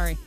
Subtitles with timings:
[0.00, 0.16] Sorry.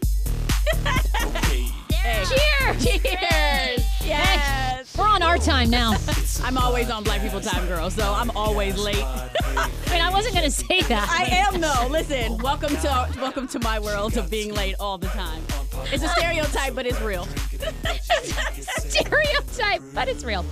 [2.04, 2.26] Hey.
[2.26, 2.84] Cheers!
[2.84, 3.86] Cheers!
[4.06, 4.98] Yes.
[4.98, 5.96] We're on our time now.
[6.44, 8.98] I'm always on Black People Time, girl, so I'm always late.
[9.04, 11.08] I mean, I wasn't going to say that.
[11.10, 11.88] I am though.
[11.90, 15.42] Listen, welcome to welcome to my world of being late all the time.
[15.94, 17.26] It's a stereotype, but it's real.
[18.80, 20.46] stereotype, but it's real.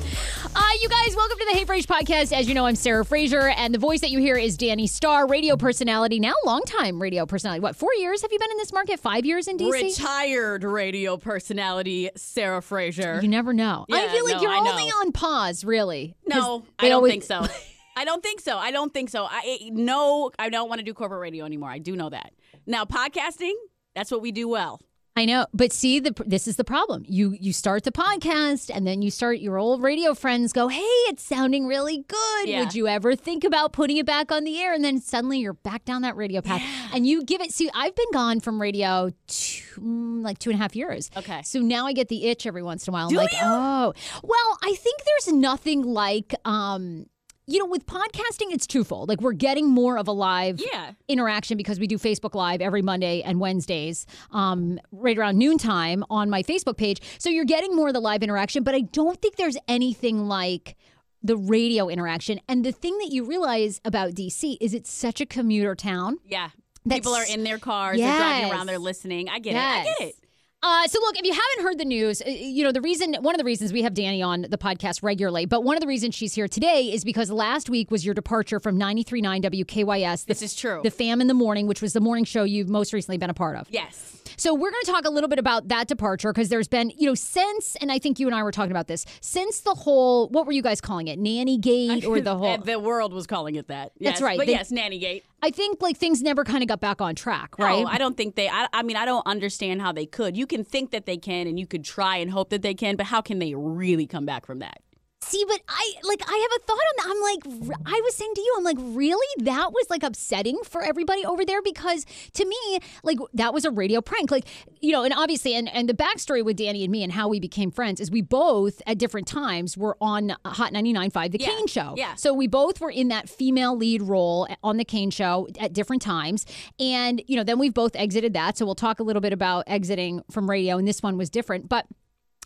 [0.54, 2.34] Uh, you guys, welcome to the Hey Frase podcast.
[2.34, 5.26] As you know, I'm Sarah Fraser, and the voice that you hear is Danni Starr,
[5.28, 7.62] radio personality, now longtime radio personality.
[7.62, 9.00] What, four years have you been in this market?
[9.00, 9.72] Five years in DC?
[9.72, 13.20] Retired radio personality Sarah Fraser.
[13.22, 13.86] You never know.
[13.92, 14.96] I feel like no, you're I only know.
[14.98, 16.16] on pause, really.
[16.28, 17.46] No, I don't always- think so.
[17.96, 18.58] I don't think so.
[18.58, 19.28] I don't think so.
[19.30, 21.70] I no, I don't want to do corporate radio anymore.
[21.70, 22.32] I do know that.
[22.66, 23.54] Now, podcasting,
[23.96, 24.82] that's what we do well.
[25.14, 27.04] I know, but see, the this is the problem.
[27.06, 30.80] You you start the podcast, and then you start your old radio friends go, "Hey,
[31.10, 32.48] it's sounding really good.
[32.48, 32.62] Yeah.
[32.62, 35.52] Would you ever think about putting it back on the air?" And then suddenly you're
[35.54, 36.62] back down that radio path,
[36.94, 37.52] and you give it.
[37.52, 41.12] See, I've been gone from radio two, mm, like two and a half years.
[41.18, 41.42] Okay.
[41.44, 43.08] so now I get the itch every once in a while.
[43.08, 43.40] I'm Do like, you?
[43.42, 43.94] oh,
[44.24, 46.34] well, I think there's nothing like.
[46.46, 47.06] um
[47.48, 49.10] you know, with podcasting, it's twofold.
[49.10, 50.92] Like we're getting more of a live Yeah.
[51.08, 56.30] interaction because we do Facebook Live every Monday and Wednesdays, um, right around noontime on
[56.30, 57.02] my Facebook page.
[57.18, 60.76] So you're getting more of the live interaction, but I don't think there's anything like
[61.24, 62.40] the radio interaction.
[62.48, 66.18] And the thing that you realize about DC is it's such a commuter town.
[66.26, 66.50] Yeah.
[66.90, 69.30] People are in their cars, they're driving around, they're listening.
[69.30, 69.60] I get it.
[69.60, 70.16] I get it.
[70.64, 73.16] Uh, so look, if you haven't heard the news, uh, you know the reason.
[73.16, 75.88] One of the reasons we have Danni on the podcast regularly, but one of the
[75.88, 80.22] reasons she's here today is because last week was your departure from 93.9 WKYS.
[80.22, 80.82] The, This is true.
[80.84, 83.34] the Fam in the Morning, which was the morning show you've most recently been a
[83.34, 83.68] part of.
[83.72, 84.21] Yes.
[84.42, 87.06] So we're going to talk a little bit about that departure because there's been, you
[87.06, 90.30] know, since, and I think you and I were talking about this, since the whole,
[90.30, 92.58] what were you guys calling it, nanny gate or the whole?
[92.58, 93.92] the world was calling it that.
[94.00, 94.40] That's right.
[94.40, 95.26] But They- yes, nanny gate.
[95.44, 97.84] I think like things never kind of got back on track, right?
[97.84, 98.50] No, I don't think they.
[98.50, 100.36] I, I mean, I don't understand how they could.
[100.36, 102.96] You can think that they can, and you could try and hope that they can,
[102.96, 104.82] but how can they really come back from that?
[105.24, 107.08] See, but I like I have a thought on that.
[107.08, 109.44] I'm like, I was saying to you, I'm like, really?
[109.46, 113.70] That was like upsetting for everybody over there because to me, like that was a
[113.72, 114.32] radio prank.
[114.32, 114.46] Like,
[114.82, 117.40] you know, and obviously, and and the backstory with Danni and me and how we
[117.40, 121.68] became friends is we both at different times were on Hot 99.5, The Yeah, Kane
[121.68, 121.94] Show.
[121.98, 122.16] yeah.
[122.16, 126.02] So we both were in that female lead role on The Kane Show at different
[126.02, 126.48] times,
[126.80, 128.58] and you know, then we've both exited that.
[128.58, 131.70] So we'll talk a little bit about exiting from radio, and this one was different,
[131.70, 131.86] but.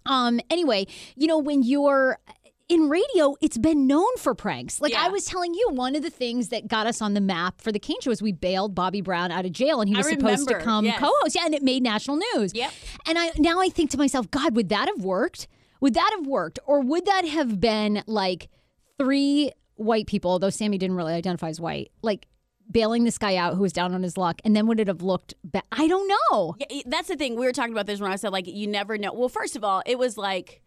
[0.07, 0.39] Um.
[0.51, 0.85] Anyway,
[1.15, 2.19] you know when you're
[2.67, 4.81] in radio, it's been known for pranks.
[4.81, 7.61] Like I was telling you, one of the things that got us on the map
[7.61, 9.99] for the Kane Show was we bailed Bobby Brown out of jail, and he I
[9.99, 10.99] was supposed to come yes.
[10.99, 11.35] co-host.
[11.35, 12.53] Yeah, and it made national news.
[12.55, 12.71] Yep.
[13.07, 15.47] And I now I think to myself, God, would that have worked?
[15.81, 18.49] Would that have worked, or would that have been like
[18.97, 20.31] three white people?
[20.31, 22.27] Although Sammy didn't really identify as white, like
[22.71, 25.03] bailing this guy out who was down on his luck, and then would it have
[25.03, 25.35] looked?
[25.43, 26.55] Ba- I don't know.
[26.57, 27.35] Yeah, that's the thing.
[27.35, 29.13] We were talking about this when I said like you never know.
[29.13, 30.63] Well, first of all, it was like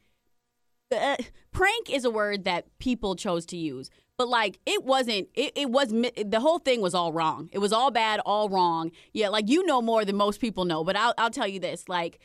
[0.93, 1.17] uh,
[1.59, 5.29] prank is a word that people chose to use, but like it wasn't.
[5.35, 7.49] It, it was the whole thing was all wrong.
[7.53, 8.91] It was all bad, all wrong.
[9.13, 10.85] Yeah, like you know more than most people know.
[10.85, 12.21] But I'll I'll tell you this: like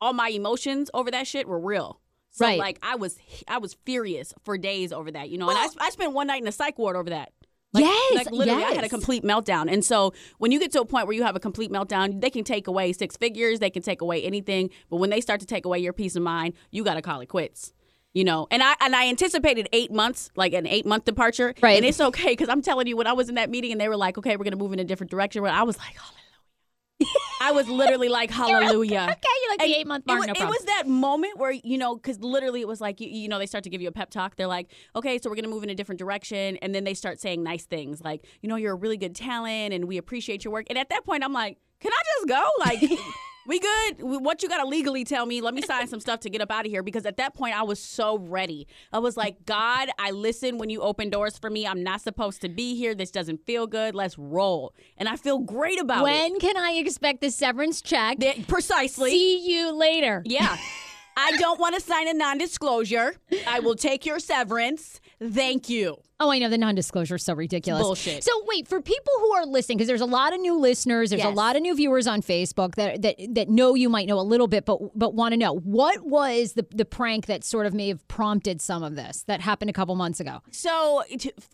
[0.00, 2.00] all my emotions over that shit were real.
[2.30, 2.58] So Right.
[2.58, 3.18] like I was
[3.48, 5.48] I was furious for days over that, you know.
[5.48, 7.32] and I, I spent one night in a psych ward over that.
[7.72, 9.70] Like, Yes, like literally, I had a complete meltdown.
[9.70, 12.30] And so when you get to a point where you have a complete meltdown, they
[12.30, 14.70] can take away six figures, they can take away anything.
[14.88, 17.20] But when they start to take away your peace of mind, you got to call
[17.20, 17.72] it quits.
[18.16, 21.76] You know, and I and I anticipated eight months, like an eight month departure, Right.
[21.76, 23.90] And it's okay because I'm telling you, when I was in that meeting and they
[23.90, 27.52] were like, "Okay, we're gonna move in a different direction," I was like, "Hallelujah!" I
[27.52, 30.48] was literally like, "Hallelujah!" Okay, you're like the eight month it mark, wa- no It
[30.48, 33.44] was that moment where you know, because literally it was like you, you know they
[33.44, 34.36] start to give you a pep talk.
[34.36, 37.20] They're like, okay, so we're gonna move in a different direction, and then they start
[37.20, 40.54] saying nice things like, you know, you're a really good talent, and we appreciate your
[40.54, 40.68] work.
[40.70, 42.48] And at that point, I'm like, can I just go?
[42.60, 42.98] Like.
[43.46, 43.96] We good?
[44.00, 45.40] What you gotta legally tell me?
[45.40, 47.56] Let me sign some stuff to get up out of here because at that point
[47.58, 48.66] I was so ready.
[48.92, 51.66] I was like, God, I listen when you open doors for me.
[51.66, 52.94] I'm not supposed to be here.
[52.94, 53.94] This doesn't feel good.
[53.94, 54.74] Let's roll.
[54.98, 56.02] And I feel great about it.
[56.04, 58.18] when can I expect the severance check?
[58.18, 59.10] Th- Precisely.
[59.10, 60.22] See you later.
[60.24, 60.56] Yeah.
[61.18, 63.14] I don't want to sign a non disclosure.
[63.46, 65.00] I will take your severance.
[65.22, 65.96] Thank you.
[66.18, 67.82] Oh, I know the non-disclosure is so ridiculous.
[67.82, 68.24] Bullshit.
[68.24, 71.24] So wait, for people who are listening, because there's a lot of new listeners, there's
[71.24, 74.22] a lot of new viewers on Facebook that that that know you might know a
[74.22, 77.74] little bit, but but want to know what was the the prank that sort of
[77.74, 80.40] may have prompted some of this that happened a couple months ago.
[80.52, 81.02] So,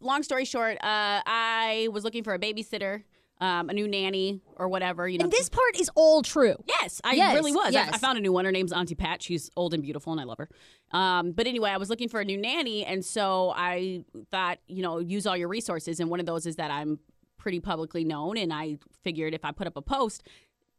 [0.00, 3.02] long story short, uh, I was looking for a babysitter,
[3.42, 5.08] um, a new nanny, or whatever.
[5.08, 6.54] You know, And this part is all true.
[6.68, 7.74] Yes, I Yes, really was.
[7.74, 8.44] I- I, found a new one.
[8.44, 9.20] Her name's Auntie Pat.
[9.20, 10.48] She's old and beautiful, and I love her.
[10.92, 14.80] Um, but anyway, I was looking for a new nanny, and so I thought, you
[14.80, 15.98] know, use all your resources.
[15.98, 17.00] And one of those is that I'm
[17.36, 20.22] pretty publicly known, and I figured if I put up a post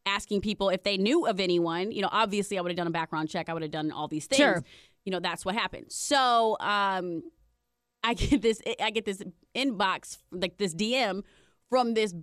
[0.06, 2.92] asking people if they knew of anyone, you know, obviously I would have done a
[2.92, 3.50] background check.
[3.50, 4.38] I would have done all these things.
[4.38, 4.64] Sure.
[5.04, 5.88] You know, that's what happened.
[5.90, 7.24] So, um,
[8.06, 9.22] I get this I get this
[9.54, 11.24] inbox like this DM
[11.70, 12.14] from this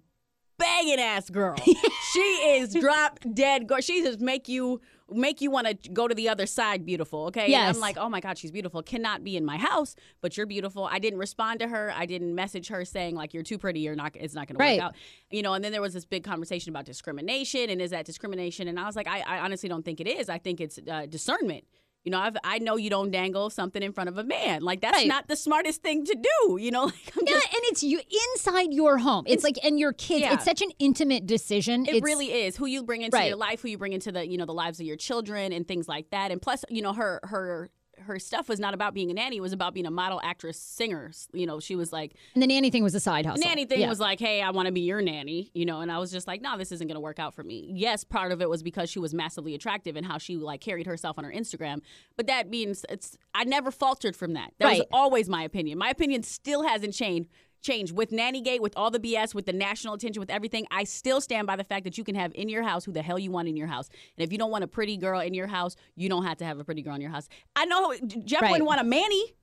[0.60, 1.56] banging ass girl.
[2.12, 3.86] she is drop dead gorgeous.
[3.86, 4.80] She just make you
[5.12, 7.52] make you want to go to the other side beautiful, okay?
[7.52, 8.80] And I'm like, "Oh my god, she's beautiful.
[8.80, 11.92] Cannot be in my house, but you're beautiful." I didn't respond to her.
[11.96, 14.62] I didn't message her saying like you're too pretty, you're not it's not going to
[14.62, 14.78] Right.
[14.78, 14.94] work out.
[15.30, 18.68] You know, and then there was this big conversation about discrimination and is that discrimination?
[18.68, 20.28] And I was like, I, I honestly don't think it is.
[20.28, 21.64] I think it's uh, discernment.
[22.04, 24.62] You know, I've, I know you don't dangle something in front of a man.
[24.62, 25.06] Like that's Right.
[25.06, 26.56] not the smartest thing to do.
[26.58, 28.00] You know, like Yeah, just, and it's you
[28.34, 29.24] inside your home.
[29.26, 30.22] It's, like and your kids.
[30.22, 30.34] Yeah.
[30.34, 31.82] It's such an intimate decision.
[31.82, 33.28] It It's- really is who you bring into Right.
[33.28, 35.68] your life, who you bring into the you know the lives of your children and
[35.68, 36.30] things like that.
[36.30, 37.68] And plus, you know her her
[38.02, 40.58] her stuff was not about being a nanny; it was about being a model, actress,
[40.58, 41.10] singer.
[41.32, 43.46] You know, she was like And the nanny thing was a side hustle.
[43.46, 43.88] nanny thing Yeah.
[43.88, 45.50] was like, hey, I want to be your nanny.
[45.54, 47.42] You know, and I was just like, no, this isn't going to work out for
[47.42, 47.70] me.
[47.74, 50.86] Yes, part of it was because she was massively attractive and how she like carried
[50.86, 51.80] herself on her Instagram.
[52.16, 54.52] But that means it's I never faltered from that.
[54.58, 55.78] That was always my opinion.
[55.78, 57.28] My opinion still hasn't changed.
[57.62, 60.66] Changed with Nannygate, with all the BS, with the national attention, with everything.
[60.70, 63.02] I still stand by the fact that you can have in your house who the
[63.02, 63.88] hell you want in your house.
[64.16, 66.44] And if you don't want a pretty girl in your house, you don't have to
[66.44, 67.28] have a pretty girl in your house.
[67.56, 68.52] I know Jeff Right.
[68.52, 69.34] wouldn't want a Manny,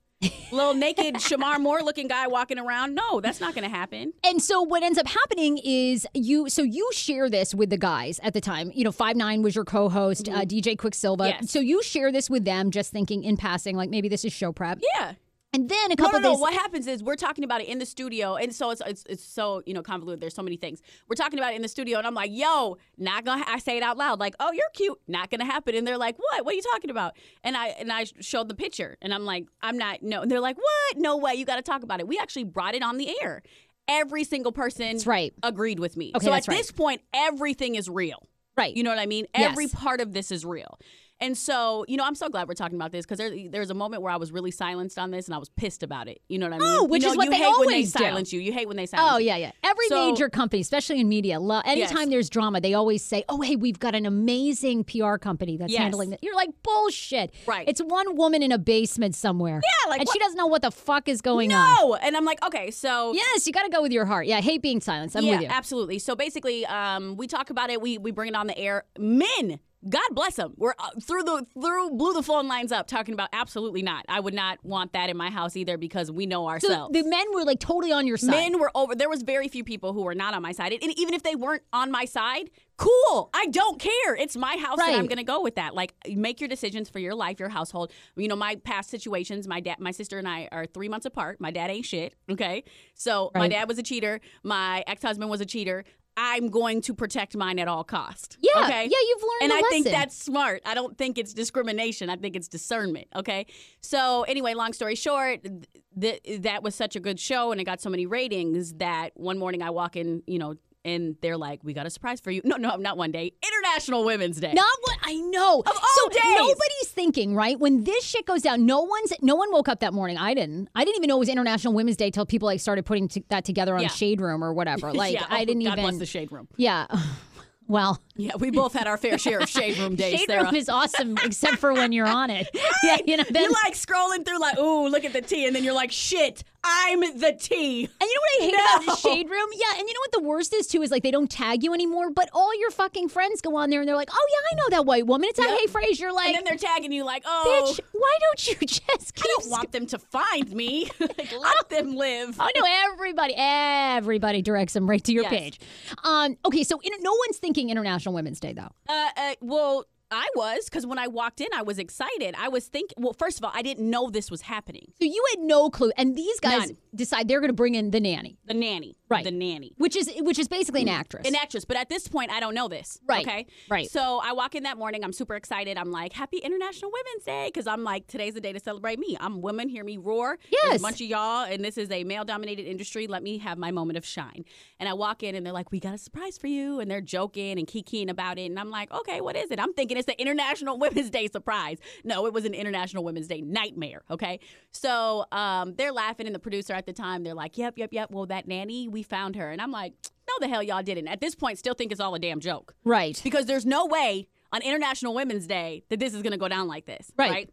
[0.50, 2.96] little naked Shemar Moore looking guy walking around.
[2.96, 4.12] No, that's not going to happen.
[4.24, 8.18] And so what ends up happening is you so you share this with the guys
[8.24, 8.72] at the time.
[8.74, 11.18] You know, Five Nine was your co-host, uh, DJ Quicksilva.
[11.18, 11.42] Mm-hmm.
[11.42, 11.52] Yes.
[11.52, 14.50] So you share this with them, just thinking in passing, like maybe this is show
[14.50, 14.80] prep.
[14.96, 15.12] Yeah.
[15.54, 16.34] And then a couple no, no.
[16.34, 16.40] days.
[16.40, 19.24] What happens is we're talking about it in the studio, and so it's it's, it's
[19.24, 20.20] so you know convoluted.
[20.20, 22.76] There's so many things we're talking about it in the studio, and I'm like, "Yo,
[22.98, 25.86] not gonna." I say it out loud, like, "Oh, you're cute." Not gonna happen, and
[25.86, 26.44] they're like, "What?
[26.44, 29.46] What are you talking about?" And I and I showed the picture, and I'm like,
[29.62, 30.98] "I'm not." No, and they're like, "What?
[30.98, 31.34] No way!
[31.34, 33.42] You got to talk about it." We actually brought it on the air.
[33.88, 35.32] Every single person That's right.
[35.42, 36.12] agreed with me.
[36.14, 36.58] Okay, so at right.
[36.58, 38.28] this point, everything is real.
[38.54, 38.76] Right.
[38.76, 39.26] You know what I mean?
[39.34, 39.52] Yes.
[39.52, 40.78] Every part of this is real.
[41.20, 43.74] And so, you know, I'm so glad we're talking about this because there, there's a
[43.74, 46.20] moment where I was really silenced on this and I was pissed about it.
[46.28, 46.68] You know what I mean?
[46.78, 47.98] Oh, which you know, is what you they hate when they always do.
[48.04, 48.40] silence you.
[48.40, 49.14] You hate when they silence you.
[49.16, 49.50] Oh yeah, yeah.
[49.64, 52.08] Every So- major company, especially in media, lo- anytime Yes.
[52.10, 55.80] there's drama, they always say, "Oh, hey, we've got an amazing PR company that's Yes.
[55.82, 57.68] handling it." You're like, "Bullshit!" Right.
[57.68, 59.60] It's one woman in a basement somewhere.
[59.64, 61.74] Yeah, like and what- she doesn't know what the fuck is going on.
[61.80, 61.94] No.
[61.96, 63.12] And I'm like, okay, so.
[63.12, 64.26] Yes, you got to go with your heart.
[64.26, 65.16] Yeah, I hate being silenced.
[65.16, 65.48] I'm yeah, with you.
[65.48, 65.98] absolutely.
[65.98, 67.82] So basically, um, we talk about it.
[67.82, 68.84] We we bring it on the air.
[68.98, 69.58] Men
[69.88, 70.54] God bless them.
[70.56, 74.04] We're uh, through the through blew the phone lines up talking about absolutely not.
[74.08, 76.92] I would not want that in my house either because we know So ourselves.
[76.92, 78.30] the men were like totally on your side.
[78.30, 78.94] Men were over.
[78.96, 81.36] There was very few people who were not on my side, and even if they
[81.36, 83.30] weren't on my side, cool.
[83.32, 84.16] I don't care.
[84.16, 85.74] It's my house, and I'm going to go with that.
[85.74, 87.92] Like, make your decisions for your life, your household.
[88.16, 89.46] You know, my past situations.
[89.46, 91.40] My dad, my sister, and I are three months apart.
[91.40, 92.14] My dad ain't shit.
[92.28, 94.20] Okay, so my dad was a cheater.
[94.42, 95.84] My ex husband was a cheater.
[96.20, 98.38] I'm going to protect mine at all cost.
[98.40, 98.82] Yeah, Okay.
[98.84, 100.00] yeah, you've learned and I think lesson.
[100.00, 100.62] that's smart.
[100.66, 102.10] I don't think it's discrimination.
[102.10, 103.06] I think it's discernment.
[103.14, 103.46] Okay.
[103.82, 107.64] So anyway, long story short, th- th- that was such a good show, and it
[107.64, 111.60] got so many ratings that one morning I walk in, you know, and they're like,
[111.62, 113.32] "We got a surprise for you." No, no, not one day.
[113.42, 114.52] International Women's Day.
[114.52, 115.60] Not what I know.
[115.60, 116.22] Of all so days.
[116.36, 117.58] nobody's thinking, right?
[117.58, 120.16] When this shit goes down, no one's no one woke up that morning.
[120.18, 120.68] I didn't.
[120.74, 123.24] I didn't even know it was International Women's Day till people like started putting t-
[123.28, 123.88] that together on Yeah.
[123.88, 124.92] Shade Room or whatever.
[124.98, 125.72] Like yeah, I oh, didn't even.
[125.72, 125.90] God even.
[125.90, 126.48] bless the shade room.
[126.56, 126.86] yeah.
[127.68, 130.10] Well, Yeah, we both had our fair share of shade room days.
[130.12, 130.18] There.
[130.18, 130.44] Shade Sarah.
[130.44, 132.48] Room is awesome, except for when you're on it.
[132.82, 133.24] Yeah, you know.
[133.28, 135.90] Then, you like scrolling through like, ooh, look at the tea, and then you're like,
[135.92, 137.84] shit, I'm the tea.
[137.84, 139.48] And you know what I hate about the shade room?
[139.52, 141.74] Yeah, and you know what the worst is too is like they don't tag you
[141.74, 144.54] anymore, but all your fucking friends go on there and they're like, "Oh yeah, I
[144.56, 145.28] know that white woman.
[145.28, 145.58] It's that Yep.
[145.60, 148.54] Hey Frase." You're like, And then they're tagging you like, oh, "Bitch, why don't you
[148.66, 150.88] just keep?" I don't want them to find me.
[151.00, 152.36] like, let them live.
[152.40, 152.62] Oh no!
[152.92, 155.30] Everybody, everybody directs them right to your Yes.
[155.32, 155.60] page.
[156.04, 158.70] Um, okay, so in, no one's thinking International Women's Day though.
[158.88, 162.34] Uh, uh, well, I was because when I walked in, I was excited.
[162.38, 162.96] I was thinking.
[163.02, 164.92] Well, first of all, I didn't know this was happening.
[165.00, 166.76] So you had no clue, and these guys None.
[166.94, 169.24] decide they're going to bring in the nanny, The nanny, Right.
[169.24, 169.74] The nanny.
[169.76, 171.26] which is which is basically an actress.
[171.28, 172.98] An actress, but at this point, I don't know this.
[173.06, 173.46] Right, Okay.
[173.68, 173.90] right.
[173.90, 175.04] So I walk in that morning.
[175.04, 175.76] I'm super excited.
[175.76, 179.16] I'm like, Happy International Women's Day, because I'm like, today's the day to celebrate me.
[179.20, 179.68] I'm women.
[179.68, 180.38] Hear me roar.
[180.50, 180.80] There's Yes.
[180.80, 183.06] a bunch of y'all, and this is a male-dominated industry.
[183.06, 184.44] Let me have my moment of shine.
[184.80, 187.00] And I walk in, and they're like, We got a surprise for you, and they're
[187.02, 188.46] joking and kikiing about it.
[188.46, 189.60] And I'm like, Okay, what is it?
[189.60, 191.78] I'm thinking it's the International Women's Day surprise.
[192.04, 194.02] No, it was an International Women's Day nightmare.
[194.10, 194.40] Okay.
[194.70, 198.10] So um, they're laughing, and the producer at the time, they're like, Yep, yep, yep.
[198.10, 199.94] Well, that nanny, we found her, and I'm like.
[200.28, 201.08] No, the hell y'all didn't.
[201.08, 203.18] At this point, still think it's all a damn joke right.
[203.24, 206.68] because there's no way on International Women's Day that this is going to go down
[206.68, 207.10] like this.
[207.16, 207.48] Right.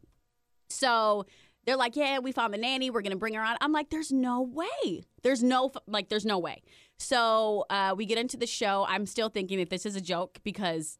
[0.68, 1.26] So
[1.66, 2.90] they're like, yeah, we found the nanny.
[2.90, 3.58] We're going to bring her on.
[3.62, 5.04] I'm like, there's no way.
[5.24, 6.62] There's no, like, there's no way.
[6.98, 8.86] So uh, we get into the show.
[8.88, 10.98] I'm still thinking that this is a joke because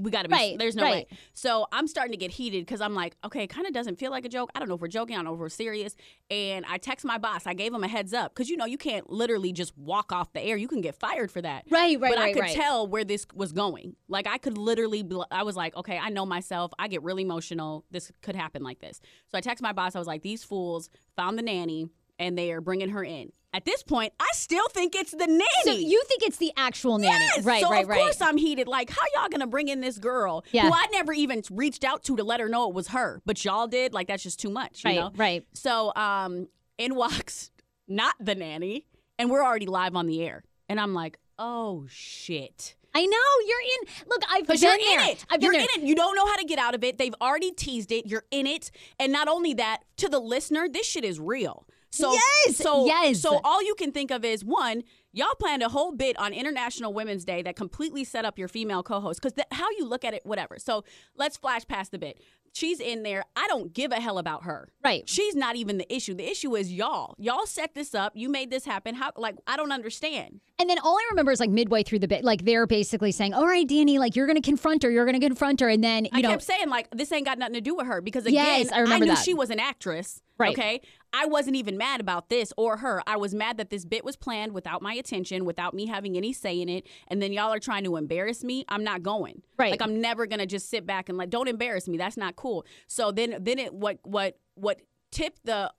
[0.00, 1.08] we got to be, Right, there's no right.
[1.10, 1.18] way.
[1.34, 4.10] So I'm starting to get heated because I'm like, okay, it kind of doesn't feel
[4.10, 4.50] like a joke.
[4.54, 5.14] I don't know if we're joking.
[5.16, 5.96] I don't know if we're serious.
[6.30, 7.46] And I text my boss.
[7.46, 10.32] I gave him a heads up because, you know, you can't literally just walk off
[10.32, 10.56] the air.
[10.56, 12.54] You can get fired for that Right, right, but I could right.
[12.54, 13.96] tell where this was going.
[14.08, 16.72] Like I could literally, be, I was like, okay, I know myself.
[16.78, 17.84] I get really emotional.
[17.90, 19.00] This could happen like this.
[19.30, 19.94] So I text my boss.
[19.94, 21.88] I was like, these fools found the nanny
[22.18, 23.32] and they are bringing her in.
[23.52, 25.46] At this point, I still think it's the nanny.
[25.64, 27.44] So you think it's the actual nanny, Yes.
[27.44, 27.62] right?
[27.62, 27.98] so right, of right.
[28.00, 28.68] course I'm heated.
[28.68, 30.66] Like, how y'all gonna bring in this girl Yeah.
[30.66, 33.42] who I never even reached out to to let her know it was her, but
[33.46, 33.94] y'all did?
[33.94, 35.12] Like, that's just too much, you right, know?
[35.16, 35.46] right.
[35.54, 37.50] So um, in walks
[37.88, 38.84] not the nanny,
[39.18, 42.74] and we're already live on the air, and I'm like, oh shit.
[42.94, 44.08] I know you're in.
[44.08, 45.00] Look, I've been you're there.
[45.02, 45.24] in it.
[45.30, 45.82] I've you're in it.
[45.82, 46.96] You don't know how to get out of it.
[46.96, 48.06] They've already teased it.
[48.06, 48.70] You're in it.
[48.98, 51.66] And not only that, to the listener, this shit is real.
[51.96, 53.20] So Yes, so yes.
[53.20, 56.92] So all you can think of is one, y'all planned a whole bit on International
[56.92, 59.20] Women's Day that completely set up your female co-host.
[59.22, 60.58] Because how you look at it, whatever.
[60.58, 60.84] So
[61.16, 62.20] let's flash past the bit.
[62.56, 63.22] She's in there.
[63.36, 64.70] I don't give a hell about her.
[64.82, 65.06] Right.
[65.06, 66.14] She's not even the issue.
[66.14, 67.14] The issue is y'all.
[67.18, 68.14] Y'all set this up.
[68.16, 68.94] You made this happen.
[68.94, 69.12] How?
[69.14, 70.40] Like I don't understand.
[70.58, 73.34] And then all I remember is like midway through the bit, like they're basically saying,
[73.34, 74.90] "All right, Danni, like you're going to confront her.
[74.90, 77.26] You're going to confront her." And then you I know, kept saying like this ain't
[77.26, 79.22] got nothing to do with her because again, Yes, I remember knew that.
[79.22, 80.22] she was an actress.
[80.38, 80.52] Right.
[80.56, 80.80] Okay.
[81.12, 83.02] I wasn't even mad about this or her.
[83.06, 86.34] I was mad that this bit was planned without my attention, without me having any
[86.34, 86.86] say in it.
[87.08, 88.64] And then y'all are trying to embarrass me.
[88.68, 89.40] I'm not going.
[89.58, 89.70] Right.
[89.70, 91.96] Like I'm never gonna just sit back and like, don't embarrass me.
[91.96, 92.45] That's not cool.
[92.86, 95.72] So then then it what what what tipped the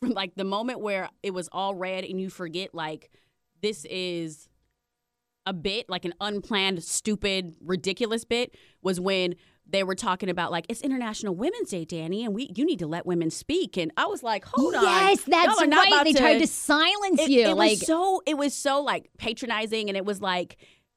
[0.00, 3.10] from like the moment where it was all red and you forget like
[3.60, 4.48] this is
[5.46, 9.34] a bit, like an unplanned, stupid, ridiculous bit, was when
[9.66, 12.86] they were talking about like it's International Women's Day, Danni, and we you need to
[12.86, 13.76] let women speak.
[13.76, 16.04] And I was like, hold on, yes, that's right.
[16.04, 19.88] They tried to silence It, you, it like was so it was so like patronizing,
[19.88, 20.56] and it was like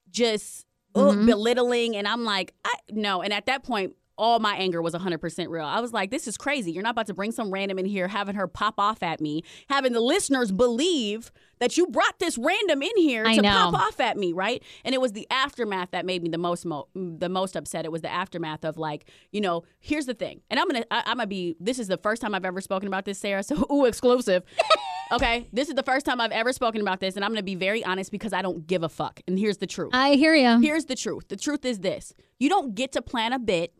[0.09, 0.65] just
[0.95, 1.25] uh, Mhm.
[1.25, 1.95] belittling.
[1.95, 3.21] And I'm like, I no.
[3.21, 5.65] And at that point, all my anger was 100% real.
[5.65, 6.71] I was like, this is crazy.
[6.71, 9.43] You're not about to bring some random in here, having her pop off at me,
[9.69, 13.49] having the listeners believe that you brought this random in here I to know.
[13.49, 14.61] pop off at me, right?
[14.83, 17.85] And it was the aftermath that made me the most mo- the most upset.
[17.85, 20.41] It was the aftermath of like, you know, here's the thing.
[20.49, 22.61] And I'm going to I'm going to be this is the first time I've ever
[22.61, 23.43] spoken about this, Sarah.
[23.43, 24.43] So, ooh, exclusive.
[25.11, 27.43] okay, this is the first time I've ever spoken about this and I'm going to
[27.43, 29.21] be very honest because I don't give a fuck.
[29.27, 29.91] And here's the truth.
[29.93, 30.59] I hear you.
[30.59, 31.27] Here's the truth.
[31.29, 32.13] The truth is this.
[32.39, 33.73] You don't get to plan a bit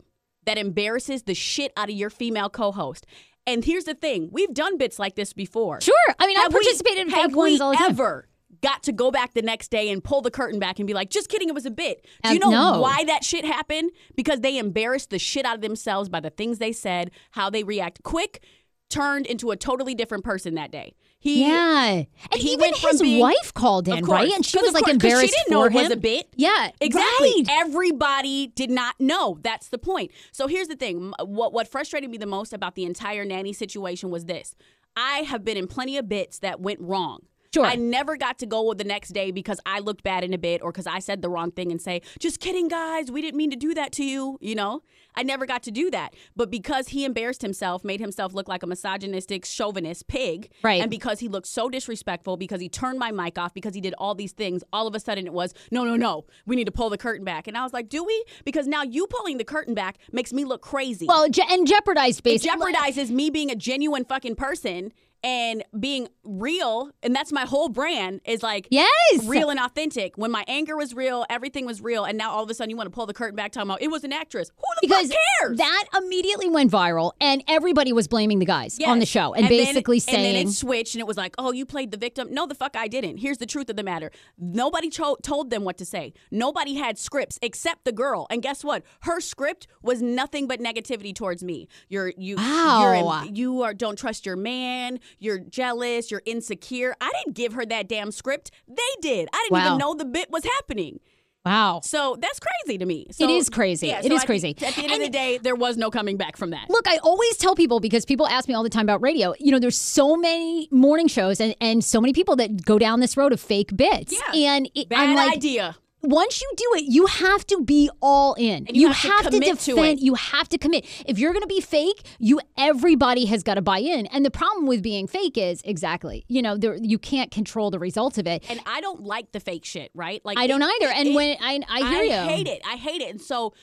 [0.46, 3.06] that embarrasses the shit out of your female co-host.
[3.46, 4.30] And here's the thing.
[4.32, 5.80] We've done bits like this before.
[5.80, 5.94] Sure.
[6.18, 7.90] I mean, I Have we- participated in fake ones all the time.
[7.90, 8.28] ever
[8.62, 11.10] got to go back the next day and pull the curtain back and be like,
[11.10, 12.06] just kidding, it was a bit.
[12.24, 12.80] Do you know no.
[12.80, 13.90] why that shit happened?
[14.16, 17.62] Because they embarrassed the shit out of themselves by the things they said, how they
[17.64, 18.02] react.
[18.02, 18.42] Quick
[18.88, 20.94] turned into a totally different person that day.
[21.18, 22.04] He Yeah.
[22.30, 24.30] And he even went his being- wife called in, Of right?
[24.32, 25.92] And she was like course, embarrassed She didn't know for it was him.
[25.92, 26.28] a bit.
[26.36, 27.32] Yeah, exactly.
[27.38, 27.44] right.
[27.50, 29.38] Everybody did not know.
[29.42, 30.10] That's the point.
[30.32, 31.12] So here's the thing.
[31.20, 34.54] What what frustrated me the most about the entire nanny situation was this.
[34.96, 37.20] I have been in plenty of bits that went wrong.
[37.56, 37.66] Sure.
[37.66, 40.62] I never got to go the next day because I looked bad in a bit
[40.62, 43.10] or because I said the wrong thing and say, just kidding, guys.
[43.10, 44.38] We didn't mean to do that to you.
[44.40, 44.82] You know,
[45.14, 46.14] I never got to do that.
[46.34, 50.50] But because he embarrassed himself, made himself look like a misogynistic, chauvinist pig.
[50.62, 50.82] Right.
[50.82, 53.94] And because he looked so disrespectful, because he turned my mic off, because he did
[53.98, 56.72] all these things, all of a sudden it was, no, no, no, we need to
[56.72, 57.48] pull the curtain back.
[57.48, 58.24] And I was like, do we?
[58.44, 61.06] Because now you pulling the curtain back makes me look crazy.
[61.06, 62.72] Well, je- and jeopardized it basically.
[62.72, 64.92] jeopardizes me being a genuine fucking person
[65.22, 66.90] and being real.
[67.02, 68.88] And that's my whole brand is like, Yes.
[69.24, 70.16] real and authentic.
[70.16, 72.76] When my anger was real, everything was real, and now all of a sudden you
[72.76, 74.50] want to pull the curtain back, talking about it was an actress.
[74.56, 75.58] Who the because fuck cares?
[75.58, 79.50] that immediately went viral and everybody was blaming the guys on the show and, then-
[79.50, 82.28] basically and saying then it switched and it was like, oh, you played the victim.
[82.32, 83.18] No, the fuck I didn't.
[83.18, 84.10] Here's the truth of the matter.
[84.38, 86.12] Nobody cho- told them what to say.
[86.30, 88.26] Nobody had scripts except the girl.
[88.30, 88.82] And guess what?
[89.00, 91.68] Her script was nothing but negativity towards me.
[91.88, 93.22] You're you Wow.
[93.24, 94.98] you're, you are don't trust your man.
[95.18, 96.10] You're jealous.
[96.10, 96.94] You're insecure.
[97.00, 98.50] I didn't give her that damn script.
[98.68, 99.28] They did.
[99.32, 99.66] I didn't Wow.
[99.66, 101.00] even know the bit was happening.
[101.44, 103.06] wow So that's crazy to me.
[103.12, 103.86] So, It is crazy.
[103.88, 104.50] Yeah, It so is at- crazy.
[104.64, 106.68] At the end of the day, there was no coming back from that.
[106.68, 109.32] Look, I always tell people because people ask me all the time about radio.
[109.38, 112.98] You know, there's so many morning shows and, and so many people that go down
[113.00, 114.12] this road of fake bits.
[114.32, 114.54] Yeah.
[114.54, 115.76] And it, Bad I'm like, idea.
[116.10, 118.66] Once you do it, you have to be all in.
[118.66, 119.98] And you have to commit to defend.
[119.98, 120.02] it.
[120.02, 120.84] You have to commit.
[121.06, 124.06] If you're going to be fake, you everybody has got to buy in.
[124.06, 127.78] And the problem with being fake is exactly, you know, there, you can't control the
[127.78, 128.44] results of it.
[128.48, 130.20] And I don't like the fake shit, right?
[130.24, 130.86] Like I don't either.
[130.88, 132.62] it- And it- when I, I hear I you, hate it.
[132.66, 133.10] I hate it.
[133.10, 133.54] And so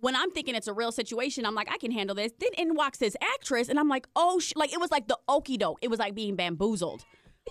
[0.00, 2.32] when I'm thinking it's a real situation, I'm like, I can handle this.
[2.38, 4.54] Then in walks this actress, and I'm like, oh, sh-.
[4.56, 5.78] like it was like the okey doke.
[5.82, 7.04] It was like being bamboozled.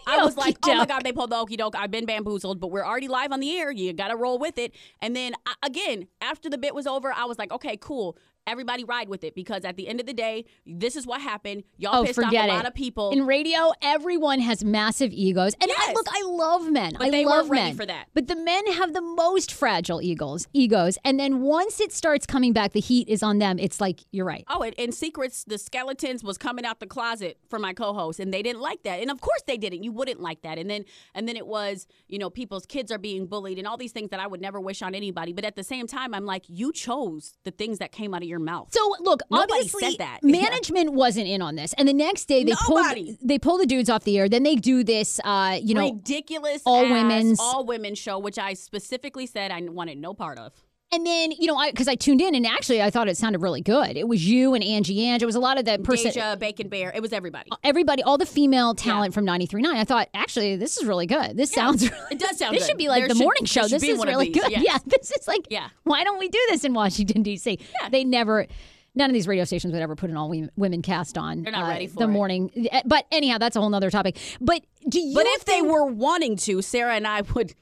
[0.07, 1.75] I was like, oh my god, they pulled the okey doke.
[1.75, 3.71] I've been bamboozled, but we're already live on the air.
[3.71, 4.73] You got to roll with it.
[5.01, 8.17] And then I, again, after the bit was over, I was like, okay, cool.
[8.47, 11.63] Everybody ride with it because at the end of the day, this is what happened.
[11.77, 12.47] Y'all Oh, pissed off a it.
[12.47, 13.11] lot of people.
[13.11, 15.53] In radio, everyone has massive egos.
[15.61, 16.93] And I, look, I love men.
[16.97, 17.75] But I they love men.
[17.75, 18.07] for that.
[18.13, 20.97] But the men have the most fragile egos, egos.
[21.03, 23.59] And then once it starts coming back, the heat is on them.
[23.59, 24.43] It's like, you're right.
[24.47, 28.33] Oh, and, and secrets, the skeletons was coming out the closet for my co-host, and
[28.33, 28.99] they didn't like that.
[29.01, 29.83] And of course they didn't.
[29.83, 30.57] You wouldn't like that.
[30.57, 33.77] And then and then it was, you know, people's kids are being bullied and all
[33.77, 35.33] these things that I would never wish on anybody.
[35.33, 38.27] But at the same time, I'm like, you chose the things that came out of
[38.29, 38.69] your mouth.
[38.71, 40.19] So look, Nobody obviously, said that.
[40.23, 43.05] Management wasn't in on this, and the next day they Nobody.
[43.05, 44.29] pulled they pull the dudes off the air.
[44.29, 48.53] Then they do this, uh, you know, ridiculous all women's- all women show, which I
[48.53, 50.53] specifically said I wanted no part of.
[50.91, 53.39] And then you know, I because I tuned in and actually I thought it sounded
[53.39, 53.95] really good.
[53.97, 55.21] It was you and Angie Ange.
[55.21, 56.11] It was a lot of the person.
[56.11, 57.49] Deja, Bacon Bear, it was everybody.
[57.63, 59.65] Everybody, all the female talent from 93.9.
[59.67, 61.37] I thought, actually, this is really good.
[61.37, 62.69] This sounds really It does sound This good.
[62.69, 63.67] should be like There the should- morning show.
[63.67, 64.49] This is really good.
[64.51, 64.63] yes.
[64.65, 65.69] Yeah, this is like, Yeah.
[65.83, 67.59] why don't we do this in Washington, D.C.?
[67.81, 67.89] Yeah.
[67.89, 68.47] They never,
[68.95, 71.39] none of these radio stations would ever put an all women- cast on.
[71.39, 72.07] uh, They're not ready for the it.
[72.07, 72.69] morning.
[72.85, 74.17] But anyhow, that's a whole nother topic.
[74.41, 77.53] But do you But if they were wanting to, Sarah and I would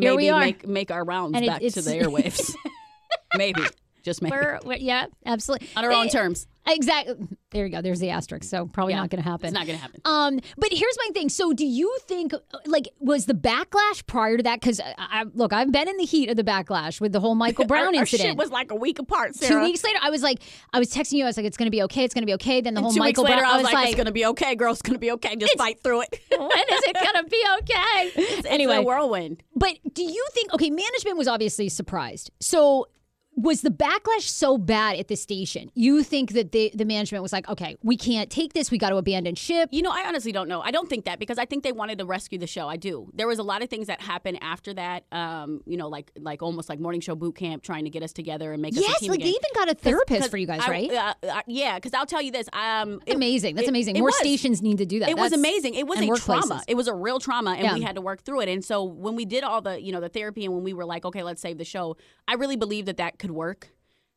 [0.00, 0.40] Here we maybe are.
[0.40, 2.54] make make our rounds And it- back to the airwaves.
[3.36, 3.62] maybe.
[4.02, 4.34] Just maybe.
[4.34, 5.68] We're, we're- yeah, absolutely.
[5.76, 6.46] on our own terms.
[6.66, 7.16] Exactly.
[7.50, 7.82] There you go.
[7.82, 8.44] There's the asterisk.
[8.44, 9.46] So probably Yeah, not going to happen.
[9.46, 10.00] It's not going to happen.
[10.04, 11.28] Um, but here's my thing.
[11.28, 12.32] So, do you think,
[12.66, 14.60] like, was the backlash prior to that?
[14.60, 17.34] Because I, I look, I've been in the heat of the backlash with the whole
[17.34, 18.28] Michael Brown our, our incident.
[18.28, 20.40] shit was like a week apart, Two weeks later, I was like,
[20.72, 21.24] I was texting you.
[21.24, 22.04] I was like, it's going to be okay.
[22.04, 22.60] It's going to be okay.
[22.60, 23.54] Then the whole Two Michael weeks later, Brown.
[23.54, 24.72] I was like, it's going to be okay, girl.
[24.72, 25.36] It's going to be okay.
[25.36, 26.20] Just fight through it.
[26.30, 28.12] when is it going to be okay?
[28.32, 29.42] It's anyway, a whirlwind.
[29.54, 30.54] but do you think?
[30.54, 32.30] Okay, management was obviously surprised.
[32.40, 32.86] So.
[33.34, 35.70] Was the backlash so bad at the station?
[35.74, 38.70] You think that the the management was like, okay, we can't take this.
[38.70, 39.70] We got to abandon ship.
[39.72, 40.60] You know, I honestly don't know.
[40.60, 42.68] I don't think that because I think they wanted to rescue the show.
[42.68, 43.10] I do.
[43.14, 45.04] There was a lot of things that happened after that.
[45.12, 48.12] Um, you know, like like almost like morning show boot camp, trying to get us
[48.12, 49.20] together and make us a Yes, like again.
[49.20, 50.92] they even got a therapist 'Cause for you guys, I- right?
[50.92, 52.48] uh, uh, yeah, because I'll tell you this.
[52.52, 53.54] Um, it- amazing.
[53.54, 53.96] That's it- amazing.
[53.96, 54.16] it More was.
[54.18, 55.08] stations need to do that.
[55.08, 55.74] It was amazing.
[55.74, 56.62] It was a trauma.
[56.68, 57.74] It was a real trauma, and Yeah.
[57.74, 58.48] we had to work through it.
[58.50, 60.84] And so when we did all the, you know, the therapy, and when we were
[60.84, 61.96] like, okay, let's save the show,
[62.28, 63.62] I really believe that that could work.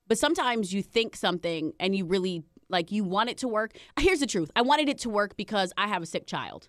[0.10, 3.72] But sometimes you think something, and you really like you want it to work.
[4.00, 6.68] Here's the truth: I wanted it to work because I have a sick child.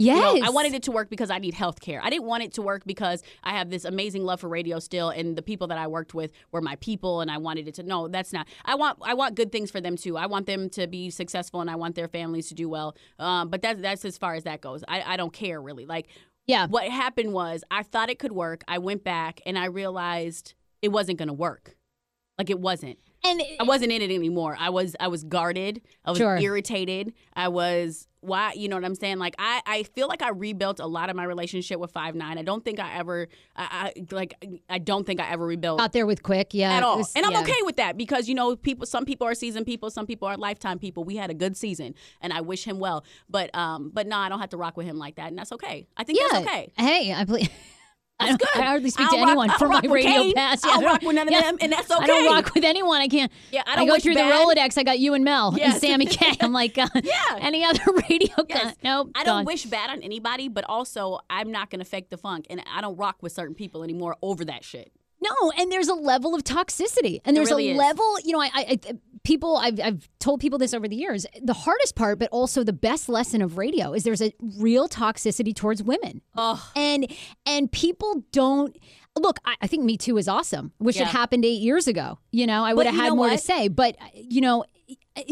[0.00, 2.00] You Yes, know, I wanted it to work because I need health care.
[2.02, 5.10] I didn't want it to work because I have this amazing love for radio still
[5.10, 7.82] and the people that I worked with were my people and I wanted it to
[7.82, 8.46] no, that's not.
[8.64, 10.16] I want I want good things for them too.
[10.16, 12.96] I want them to be successful and I want their families to do well.
[13.18, 14.84] Um, but that's that's as far as that goes.
[14.86, 15.84] I, I don't care really.
[15.84, 16.06] Like
[16.46, 16.68] Yeah.
[16.68, 18.62] what happened was I thought it could work.
[18.68, 21.76] I went back and I realized it wasn't gonna work.
[22.38, 22.98] Like it wasn't.
[23.24, 24.56] And I wasn't in it anymore.
[24.58, 25.82] I was I was guarded.
[26.04, 26.38] I was Sure.
[26.38, 27.12] irritated.
[27.34, 29.18] I was why you know what I'm saying?
[29.18, 32.38] Like I, I feel like I rebuilt a lot of my relationship with Five Nine.
[32.38, 34.34] I don't think I ever I, I like
[34.70, 36.54] I don't think I ever rebuilt out there with quick.
[36.54, 36.98] Yeah, at all.
[36.98, 37.40] was- and I'm yeah.
[37.40, 40.36] okay with that because you know people some people are season people, some people are
[40.36, 41.02] lifetime people.
[41.02, 43.04] We had a good season and I wish him well.
[43.28, 45.50] But um but no, I don't have to rock with him like that and that's
[45.52, 45.88] okay.
[45.96, 46.26] I think Yeah.
[46.30, 46.72] that's okay.
[46.76, 47.50] Hey, I believe.
[48.20, 48.62] I, That's good.
[48.62, 50.34] I hardly speak I'll to anyone from my radio Kane.
[50.34, 50.64] past.
[50.66, 51.40] I'll I don't- rock with none of yeah.
[51.42, 52.02] them, and that's okay.
[52.02, 53.00] I don't rock with anyone.
[53.00, 53.30] I can't.
[53.52, 54.28] Yeah, I I, don't go through bad.
[54.32, 54.76] the Rolodex.
[54.76, 55.74] I got you and Mel Yes.
[55.74, 56.32] and Sammy K.
[56.40, 57.14] I'm like, uh, Yeah.
[57.40, 58.64] any other radio Yes.
[58.64, 58.74] guy?
[58.82, 59.12] Nope.
[59.14, 59.44] I don't gone.
[59.44, 62.96] wish bad on anybody, but also I'm not gonna fake the funk, and I don't
[62.96, 64.90] rock with certain people anymore over that shit.
[65.20, 67.78] No, and there's a level of toxicity, and there's really a is.
[67.78, 68.18] level.
[68.24, 68.92] You know, I, I, I
[69.24, 71.26] people, I've, I've told people this over the years.
[71.42, 75.54] The hardest part, but also the best lesson of radio, is there's a real toxicity
[75.54, 76.60] towards women, Ugh.
[76.76, 77.12] and
[77.46, 78.76] and people don't.
[79.18, 80.72] Look, I, I think Me Too is awesome.
[80.78, 81.02] Wish Yeah.
[81.02, 82.20] it happened eight years ago.
[82.30, 83.66] You know, I would have had more to say.
[83.68, 84.64] But you know,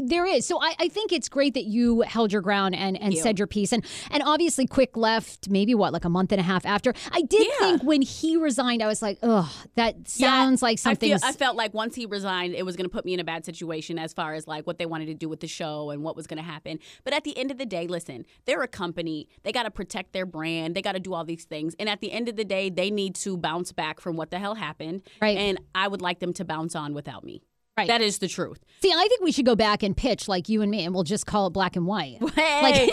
[0.04, 0.46] there is.
[0.46, 3.22] So I, I think it's great that you held your ground and, and you.
[3.22, 3.72] said your piece.
[3.72, 6.92] And and obviously, Quick left maybe what like a month and a half after.
[7.12, 7.58] I did Yeah.
[7.66, 11.10] think when he resigned, I was like, ugh, that sounds like something.
[11.10, 13.24] feel, I felt like once he resigned, it was going to put me in a
[13.24, 16.02] bad situation as far as like what they wanted to do with the show and
[16.02, 16.78] what was going to happen.
[17.04, 19.28] But at the end of the day, listen, they're a company.
[19.42, 20.74] They got to protect their brand.
[20.74, 21.74] They got to do all these things.
[21.78, 24.38] And at the end of the day, they need to bounce back from what the
[24.38, 25.02] hell happened.
[25.20, 25.36] Right.
[25.36, 27.42] And I would like them to bounce on without me.
[27.76, 27.88] Right.
[27.88, 28.58] That is the truth.
[28.80, 31.04] See, I think we should go back and pitch like you and me, and we'll
[31.04, 32.18] just call it black and white.
[32.36, 32.90] Hey,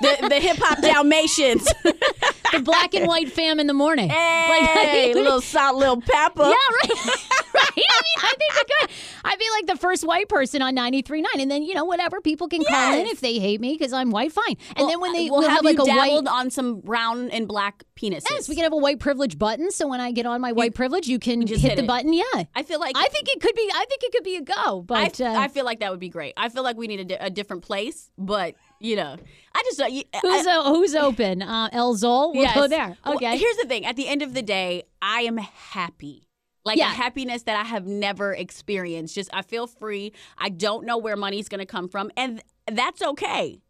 [0.00, 1.66] the, the hip hop Dalmatians.
[2.52, 4.10] the black and white fam in the morning.
[4.20, 6.42] Hey, think we- little salt, little pepper.
[6.42, 6.90] Yeah, right.
[7.54, 7.70] right.
[7.76, 7.84] I mean,
[8.18, 8.90] I think we could.
[9.24, 11.24] I'd be like the first white person on 93.9.
[11.38, 14.10] And then, you know, whatever, people can call in if they hate me because I'm
[14.10, 14.56] white, fine.
[14.76, 16.26] And then when they we'll, we'll have, like you a white.
[16.26, 18.26] on some brown and black penises.
[18.30, 19.70] Yes, we can have a white privilege button.
[19.70, 22.12] So when I get on my white privilege, you can just hit, hit the button.
[22.12, 22.24] Yeah.
[22.54, 23.70] I feel like I think it could be.
[23.72, 24.80] I think it could be a go.
[24.90, 26.34] I, But uh, I feel like that would be great.
[26.36, 29.16] I feel like we need a, di- a different place, but you know,
[29.54, 31.42] I just uh, you- who's I, who's open?
[31.42, 32.32] Uh, El Zol.
[32.34, 32.54] We'll yes.
[32.54, 32.96] go there.
[33.04, 33.36] Well, Okay.
[33.36, 36.24] here's the thing: at the end of the day, I am happy.
[36.64, 36.90] Like Yeah.
[36.90, 39.14] a happiness that I have never experienced.
[39.14, 40.12] Just I feel free.
[40.36, 43.60] I don't know where money's going to come from, and th- that's okay.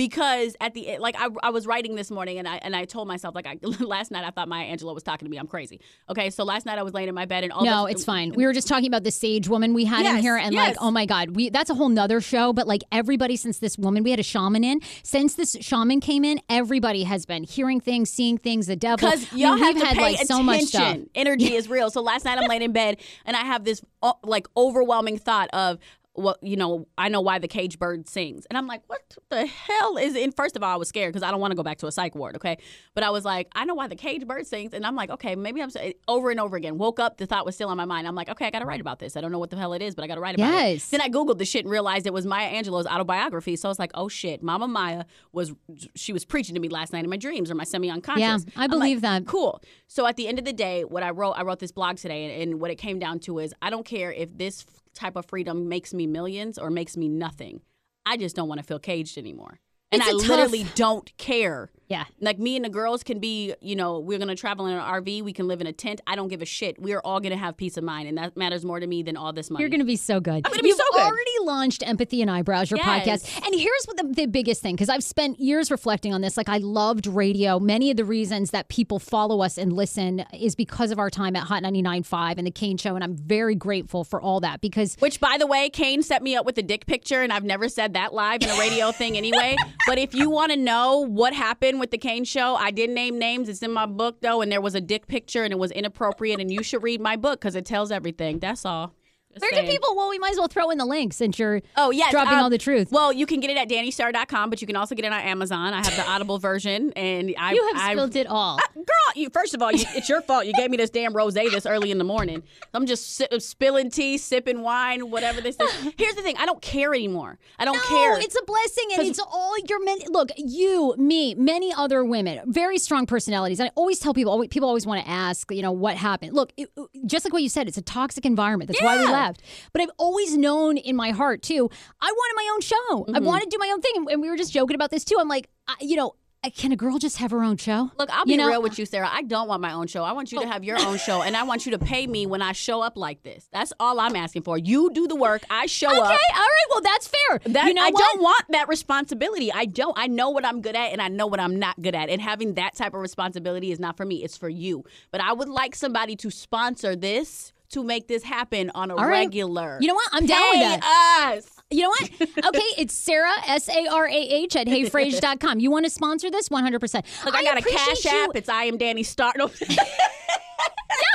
[0.00, 3.06] Because at the like I, I was writing this morning and I and I told
[3.08, 5.80] myself like I, last night I thought Maya Angelou was talking to me I'm crazy
[6.08, 8.32] okay so last night I was laying in my bed and all no, it's fine.
[8.40, 10.68] We were just talking about the sage woman we had in here, and yes.
[10.68, 12.52] like, oh my god, we that's a whole nother show.
[12.52, 14.80] But like everybody, since this woman, we had a shaman in.
[15.02, 18.66] Since this shaman came in, everybody has been hearing things, seeing things.
[18.66, 18.96] The devil.
[19.10, 20.26] Because I mean, y'all have had like attention.
[20.26, 20.98] so much stuff.
[21.14, 21.90] Energy is real.
[21.90, 25.50] So last night I'm laying in bed and I have this uh, like overwhelming thought
[25.52, 25.78] of
[26.16, 28.44] well, you know, I know why the cage bird sings.
[28.46, 31.22] And I'm like, what the hell is in first of all, I was scared because
[31.22, 32.58] I don't want to go back to a psych ward, okay?
[32.94, 34.74] But I was like, I know why the cage bird sings.
[34.74, 35.70] And I'm like, okay, maybe I'm
[36.08, 36.78] over and over again.
[36.78, 38.08] Woke up, the thought was still on my mind.
[38.08, 39.16] I'm like, okay, I gotta write about this.
[39.16, 40.88] I don't know what the hell it is, but I gotta write about Yes.
[40.88, 40.90] it.
[40.90, 43.54] Then I Googled the shit and realized it was Maya Angelou's autobiography.
[43.54, 45.52] So I was like, oh shit, Mama Maya was
[45.94, 48.44] she was preaching to me last night in my dreams or my semi unconscious.
[48.46, 49.26] Yeah, I believe like, that.
[49.26, 49.62] Cool.
[49.86, 52.24] So at the end of the day, what I wrote, I wrote this blog today,
[52.24, 55.26] and, and what it came down to is I don't care if this type of
[55.26, 57.60] freedom makes me millions or makes me nothing.
[58.06, 59.60] I just don't want to feel caged anymore.
[59.92, 61.70] And I tough- literally don't care.
[61.90, 62.04] Yeah.
[62.20, 65.22] Like me and the girls can be, you know, we're gonna travel in an RV,
[65.22, 66.00] we can live in a tent.
[66.06, 66.80] I don't give a shit.
[66.80, 69.16] We are all gonna have peace of mind, and that matters more to me than
[69.16, 69.62] all this money.
[69.62, 70.36] You're going to be so good.
[70.46, 71.00] I'm gonna be You've so good.
[71.02, 73.24] already launched Empathy and Eyebrows, your Yes.
[73.24, 73.44] podcast.
[73.46, 76.36] And here's what the, the biggest thing, because I've spent years reflecting on this.
[76.36, 77.58] Like, I loved radio.
[77.58, 81.34] Many of the reasons that people follow us and listen is because of our time
[81.34, 82.94] at Hot 99.5 and the Kane Show.
[82.94, 86.36] And I'm very grateful for all that because Which, by the way, Kane set me
[86.36, 89.16] up with a dick picture, and I've never said that live in a radio thing
[89.16, 89.56] anyway.
[89.86, 92.54] But if you want to know what happened with the Kane show.
[92.54, 93.48] I didn't name names.
[93.48, 96.38] It's in my book though, and there was a dick picture and it was inappropriate.
[96.40, 98.38] And you should read my book because it tells everything.
[98.38, 98.94] That's all.
[99.38, 99.68] Where saying.
[99.70, 99.94] people?
[99.94, 102.44] Well, we might as well throw in the link since you're Oh yes, dropping um,
[102.44, 102.90] all the truth.
[102.90, 105.72] Well, you can get it at DanniStarr.com, but you can also get it on Amazon.
[105.72, 108.58] I have the Audible version, and I you have I, spilled it all.
[108.58, 110.46] Uh, girl, you first of all, you, it's your fault.
[110.46, 112.42] You gave me this damn rosé this early in the morning.
[112.74, 115.92] I'm just si- uh, spilling tea, sipping wine, whatever this is.
[115.96, 117.38] Here's the thing: I don't care anymore.
[117.58, 118.18] I don't no, care.
[118.18, 119.98] it's a blessing, and it's all your men.
[120.08, 123.60] Look, you, me, many other women, very strong personalities.
[123.60, 126.34] And I always tell people, always- people always want to ask, you know, what happened.
[126.34, 128.68] Look, it, uh, just like what you said, it's a toxic environment.
[128.68, 129.19] That's why we Yeah.
[129.20, 129.42] Left.
[129.72, 131.68] But I've always known in my heart too.
[132.00, 133.04] I wanted my own show.
[133.04, 133.16] Mm-hmm.
[133.16, 135.16] I wanted to do my own thing, and- we were just joking about this too.
[135.18, 136.14] I'm like, I, you know,
[136.56, 137.90] can a girl just have her own show?
[137.98, 139.10] Look, I'll be You know- real with you, Sarah.
[139.12, 140.04] I don't want my own show.
[140.04, 142.24] I want you to have your own show, and I want you to pay me
[142.26, 143.46] when I show up like this.
[143.52, 144.56] That's all I'm asking for.
[144.56, 145.42] You do the work.
[145.50, 146.04] I show Okay, up.
[146.06, 146.66] Okay, all right.
[146.70, 147.40] Well, that's fair.
[147.52, 148.02] That, you know I what?
[148.02, 149.52] don't want that responsibility.
[149.52, 149.92] I don't.
[149.98, 152.08] I know what I'm good at and I know what I'm not good at.
[152.08, 154.24] And having that type of responsibility is not for me.
[154.24, 154.84] It's for you.
[155.10, 159.06] But I would like somebody to sponsor this to make this happen on a All
[159.06, 159.24] right.
[159.26, 159.78] regular.
[159.80, 160.08] You know what?
[160.12, 161.34] I'm down with that.
[161.36, 161.46] us.
[161.70, 162.10] You know what?
[162.46, 165.60] Okay, it's Sarah, S A R A H, at heyfrase.com.
[165.60, 166.48] You want to sponsor this?
[166.48, 167.24] 100%.
[167.24, 168.30] Look, I, got a cash you- app.
[168.34, 169.32] It's I am Danni Starr.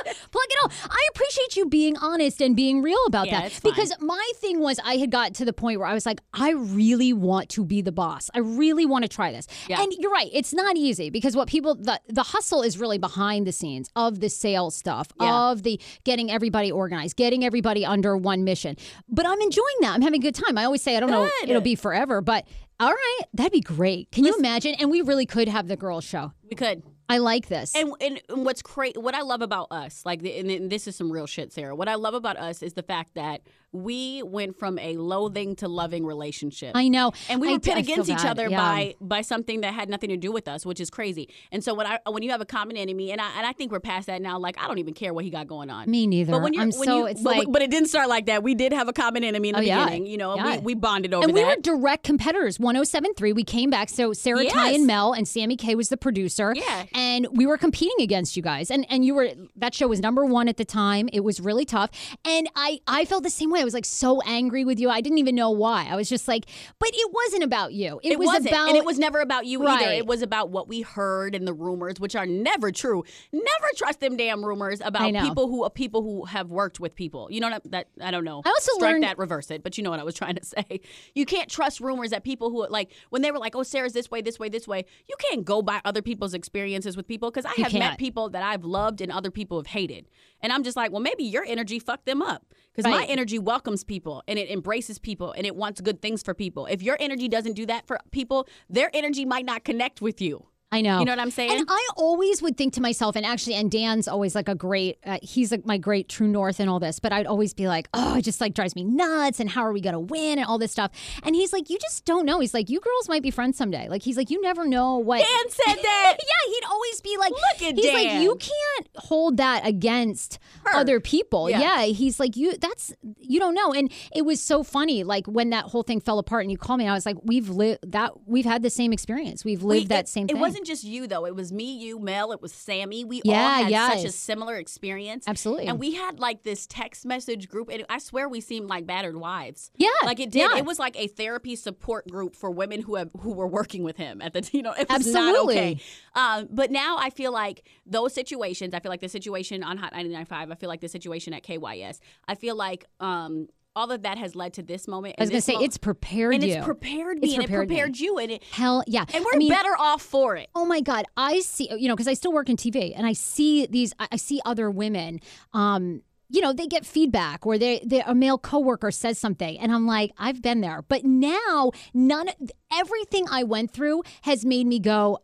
[0.05, 0.12] No.
[0.31, 0.71] Plug it all.
[0.89, 3.60] I appreciate you being honest and being real about Yeah, that.
[3.63, 6.51] Because my thing was, I had got to the point where I was like, I
[6.51, 8.29] really want to be the boss.
[8.34, 9.47] I really want to try this.
[9.67, 9.81] Yeah.
[9.81, 13.47] And you're right, it's not easy because what people, the, the hustle is really behind
[13.47, 15.49] the scenes of the sales stuff, Yeah.
[15.51, 18.75] of the getting everybody organized, getting everybody under one mission.
[19.10, 19.93] But I'm enjoying that.
[19.95, 20.58] I'm having a good time.
[20.58, 22.45] I always say, I don't know, it'll be forever, but
[22.79, 24.12] all right, that'd be great.
[24.12, 24.75] Can you imagine?
[24.75, 26.34] And we really could have the girls' show.
[26.49, 26.84] we could.
[27.08, 27.76] I like this.
[27.76, 31.12] And, and what's crazy, what I love about us, like, the, and this is some
[31.12, 31.76] real shit, Sarah.
[31.76, 33.41] What I love about us is the fact that
[33.75, 36.71] we went from a loathing to loving relationship.
[36.75, 37.11] I know.
[37.29, 38.27] and we were d- pit I against each bad.
[38.27, 38.57] other Yeah.
[38.57, 41.29] by by something that had nothing to do with us, which is crazy.
[41.51, 43.71] And so when I when you have a common enemy, and I and I think
[43.71, 44.39] we're past that now.
[44.39, 45.89] Like I don't even care what he got going on.
[45.89, 46.31] Me neither.
[46.31, 48.25] But when you're, I'm when so you, it's but, like but it didn't start like
[48.27, 48.43] that.
[48.43, 49.85] We did have a common enemy in the Oh, yeah.
[49.85, 50.07] beginning.
[50.07, 50.57] You know, Yeah.
[50.57, 54.45] we, we bonded over and we were direct competitors 1073 we came back so sarah
[54.45, 56.85] ty and mel and sammy k was the producer Yeah.
[56.93, 60.25] and we were competing against you guys and and you were that show was number
[60.25, 61.89] one at the time it was really tough
[62.23, 65.01] and i i felt the same way i was like so angry with you i
[65.01, 66.45] didn't even know why i was just like
[66.80, 69.45] but it wasn't about you it, it was wasn't, about and it was never about
[69.45, 69.91] you either.
[69.91, 73.04] It was about what we heard and the rumors, which are never true.
[73.32, 77.28] Never trust them damn rumors about people who people who have worked with people.
[77.32, 78.41] You know what I, that I don't know.
[78.45, 79.63] I also strike learned- that, reverse it.
[79.63, 80.82] But you know what I was trying to say.
[81.13, 84.10] You can't trust rumors that people who like when they were like, "Oh, Sarah's this
[84.12, 87.45] way, this way, this way." You can't go by other people's experiences with people because
[87.45, 90.08] I You have met people that I've loved and other people have hated,
[90.41, 93.10] and I'm just like, well, maybe your energy fucked them up because my Right.
[93.10, 96.65] energy welcomes people and it embraces people and it wants good things for people.
[96.65, 100.48] If your energy doesn't do that for people, their energy might not connect with you.
[100.71, 100.99] I know.
[100.99, 101.51] You know what I'm saying?
[101.51, 104.97] And I always would think to myself, and actually, and Dan's always like a great,
[105.06, 107.88] uh, he's like my great true north and all this, but I'd always be like,
[107.93, 109.39] oh, it just like drives me nuts.
[109.39, 110.91] And how are we going to win and all this stuff.
[111.23, 112.39] And he's like, you just don't know.
[112.39, 113.88] He's like, you girls might be friends someday.
[113.88, 115.19] Like, he's like, you never know what.
[115.19, 116.17] Dan said that.
[116.19, 120.75] yeah, he'd always be like, Look at he's like, you can't hold that against Her.
[120.75, 121.49] other people.
[121.49, 121.60] Yeah.
[121.62, 121.84] Yeah.
[121.86, 123.71] he's like, you, that's, you don't know.
[123.71, 126.80] And it was so funny, like when that whole thing fell apart and you called
[126.80, 129.45] me, I was like, we've lived that, we've had the same experience.
[129.45, 130.41] We've lived We- that it, same It thing.
[130.56, 131.26] Wasn't just you though.
[131.26, 132.32] It was me, you, Mel.
[132.32, 133.04] It was Sammy.
[133.04, 135.26] We Yeah, all had such a similar experience.
[135.28, 135.68] Absolutely.
[135.68, 139.18] And we had like this text message group, and I swear we seemed like battered
[139.18, 139.72] wives.
[139.78, 140.39] Yeah, like it did.
[140.52, 140.58] yeah.
[140.58, 143.98] It was like a therapy support group for women who have who were working with
[143.98, 144.46] him at the.
[144.56, 145.26] You know, it was Absolutely.
[145.34, 145.78] not okay.
[146.13, 148.74] Um, but now I feel like those situations.
[148.74, 150.52] I feel like the situation on Hot 99.5.
[150.52, 152.00] I feel like the situation at KYS.
[152.28, 155.15] I feel like um, all of that has led to this moment.
[155.17, 156.55] I was going to say, it's prepared and you.
[156.55, 157.75] it's prepared It's me, and prepared it me.
[157.75, 158.43] prepared you, and it.
[158.51, 159.05] Hell yeah.
[159.13, 160.49] And we're I mean, better off for it.
[160.55, 161.05] Oh my God.
[161.17, 164.07] I see, you know, because I still work in TV and I see these, I
[164.11, 165.19] I see other women,
[165.53, 169.71] um, you know, they get feedback or they, they a male coworker says something, and
[169.71, 170.81] I'm like, I've been there.
[170.81, 172.29] But now, none,
[172.73, 175.19] everything I went through has made me go,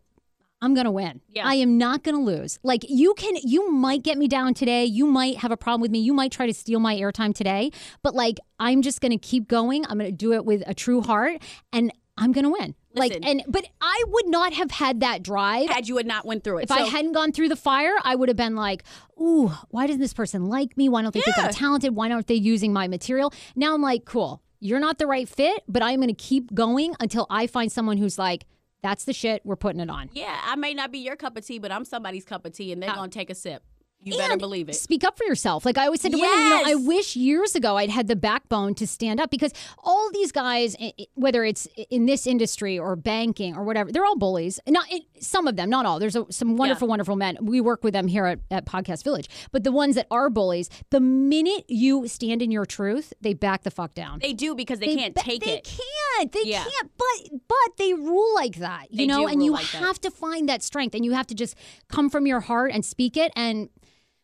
[0.62, 1.22] I'm gonna win.
[1.30, 1.48] Yeah.
[1.48, 2.60] I am not gonna lose.
[2.64, 4.86] Like you can, you might get me down today.
[4.86, 6.00] You might have a problem with me.
[6.00, 7.72] You might try to steal my airtime today.
[8.04, 9.86] But like, I'm just gonna keep going.
[9.86, 11.42] I'm gonna do it with a true heart,
[11.74, 12.76] and I'm gonna win.
[12.94, 16.44] Like, and but I would not have had that drive Had you had not went
[16.44, 18.84] through it, if I hadn't gone through the fire, I would have been like,
[19.20, 20.90] ooh, why doesn't this person like me?
[20.90, 21.96] Why don't they think I'm talented?
[21.96, 23.34] Why aren't they using my material?
[23.56, 26.94] Now I'm like, cool, you're not the right fit, but I'm going to keep going
[27.00, 28.46] until I find someone who's like,
[28.82, 30.10] that's the shit, we're putting it on.
[30.14, 32.72] Yeah, I may not be your cup of tea, but I'm somebody's cup of tea,
[32.72, 33.64] and they're uh, gonna take a sip.
[34.04, 34.74] You better believe it.
[34.74, 35.64] Speak up for yourself.
[35.64, 38.16] Like I always said to women, you know, I wish years ago I'd had the
[38.16, 40.76] backbone to stand up because all these guys,
[41.14, 44.60] whether it's in this industry or banking or whatever, they're all bullies.
[44.68, 46.00] Not it, some of them, not all.
[46.00, 47.38] There's a, some wonderful, wonderful men.
[47.42, 49.30] We work with them here at, at Podcast Village.
[49.52, 53.64] But the ones that are bullies, the minute you stand in your truth, they back
[53.64, 54.20] the fuck down.
[54.20, 55.64] They do because they, can't ba- take they it.
[55.64, 55.72] They
[56.18, 56.32] can't.
[56.32, 56.64] They Yeah.
[56.64, 56.92] can't.
[56.98, 59.28] But but they rule like that, you They know.
[59.28, 59.78] and you like that.
[59.80, 61.56] have to find that strength, and you have to just
[61.88, 63.32] come from your heart and speak it.
[63.36, 63.70] And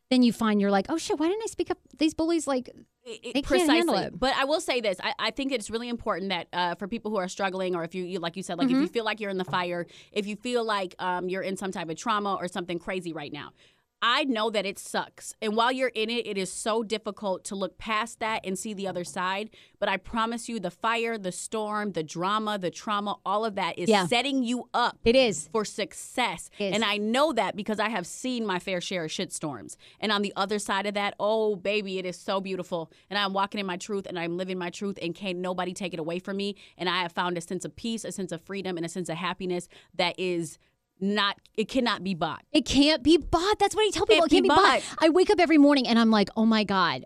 [0.10, 1.78] then you find you're like, oh shit, why didn't I speak up?
[1.98, 2.70] These bullies, like,
[3.04, 3.76] It- They can't precisely.
[3.78, 4.20] handle it.
[4.20, 7.10] But I will say this: I, I think it's really important that uh, for people
[7.12, 8.76] who are struggling, or if you, you like you said, like Mm-hmm.
[8.78, 11.56] if you feel like you're in the fire, if you feel like um, you're in
[11.58, 13.52] some type of trauma or something crazy right now.
[14.02, 15.34] I know that it sucks.
[15.42, 18.74] And while you're in it, it is so difficult to look past that and see
[18.76, 19.50] the other side.
[19.80, 23.80] But I promise you, the fire, the storm, the drama, the trauma, all of that
[23.80, 24.06] is Yeah.
[24.06, 25.48] setting you up it is.
[25.52, 26.52] for success.
[26.60, 29.78] And I know that because I have seen my fair share of shitstorms.
[30.00, 32.92] And on the other side of that, oh baby, it is so beautiful.
[33.10, 35.94] And I'm walking in my truth and I'm living my truth and can't nobody take
[35.96, 36.56] it away from me.
[36.78, 39.10] And I have found a sense of peace, a sense of freedom, and a sense
[39.10, 40.60] of happiness that is
[41.00, 42.44] not it cannot be bought.
[42.52, 43.60] It can't be bought.
[43.60, 44.28] That's what I tell people.
[44.28, 44.82] Can't it can't be be bought.
[44.82, 44.84] bought.
[45.00, 47.06] I wake up every morning and I'm like, oh my God,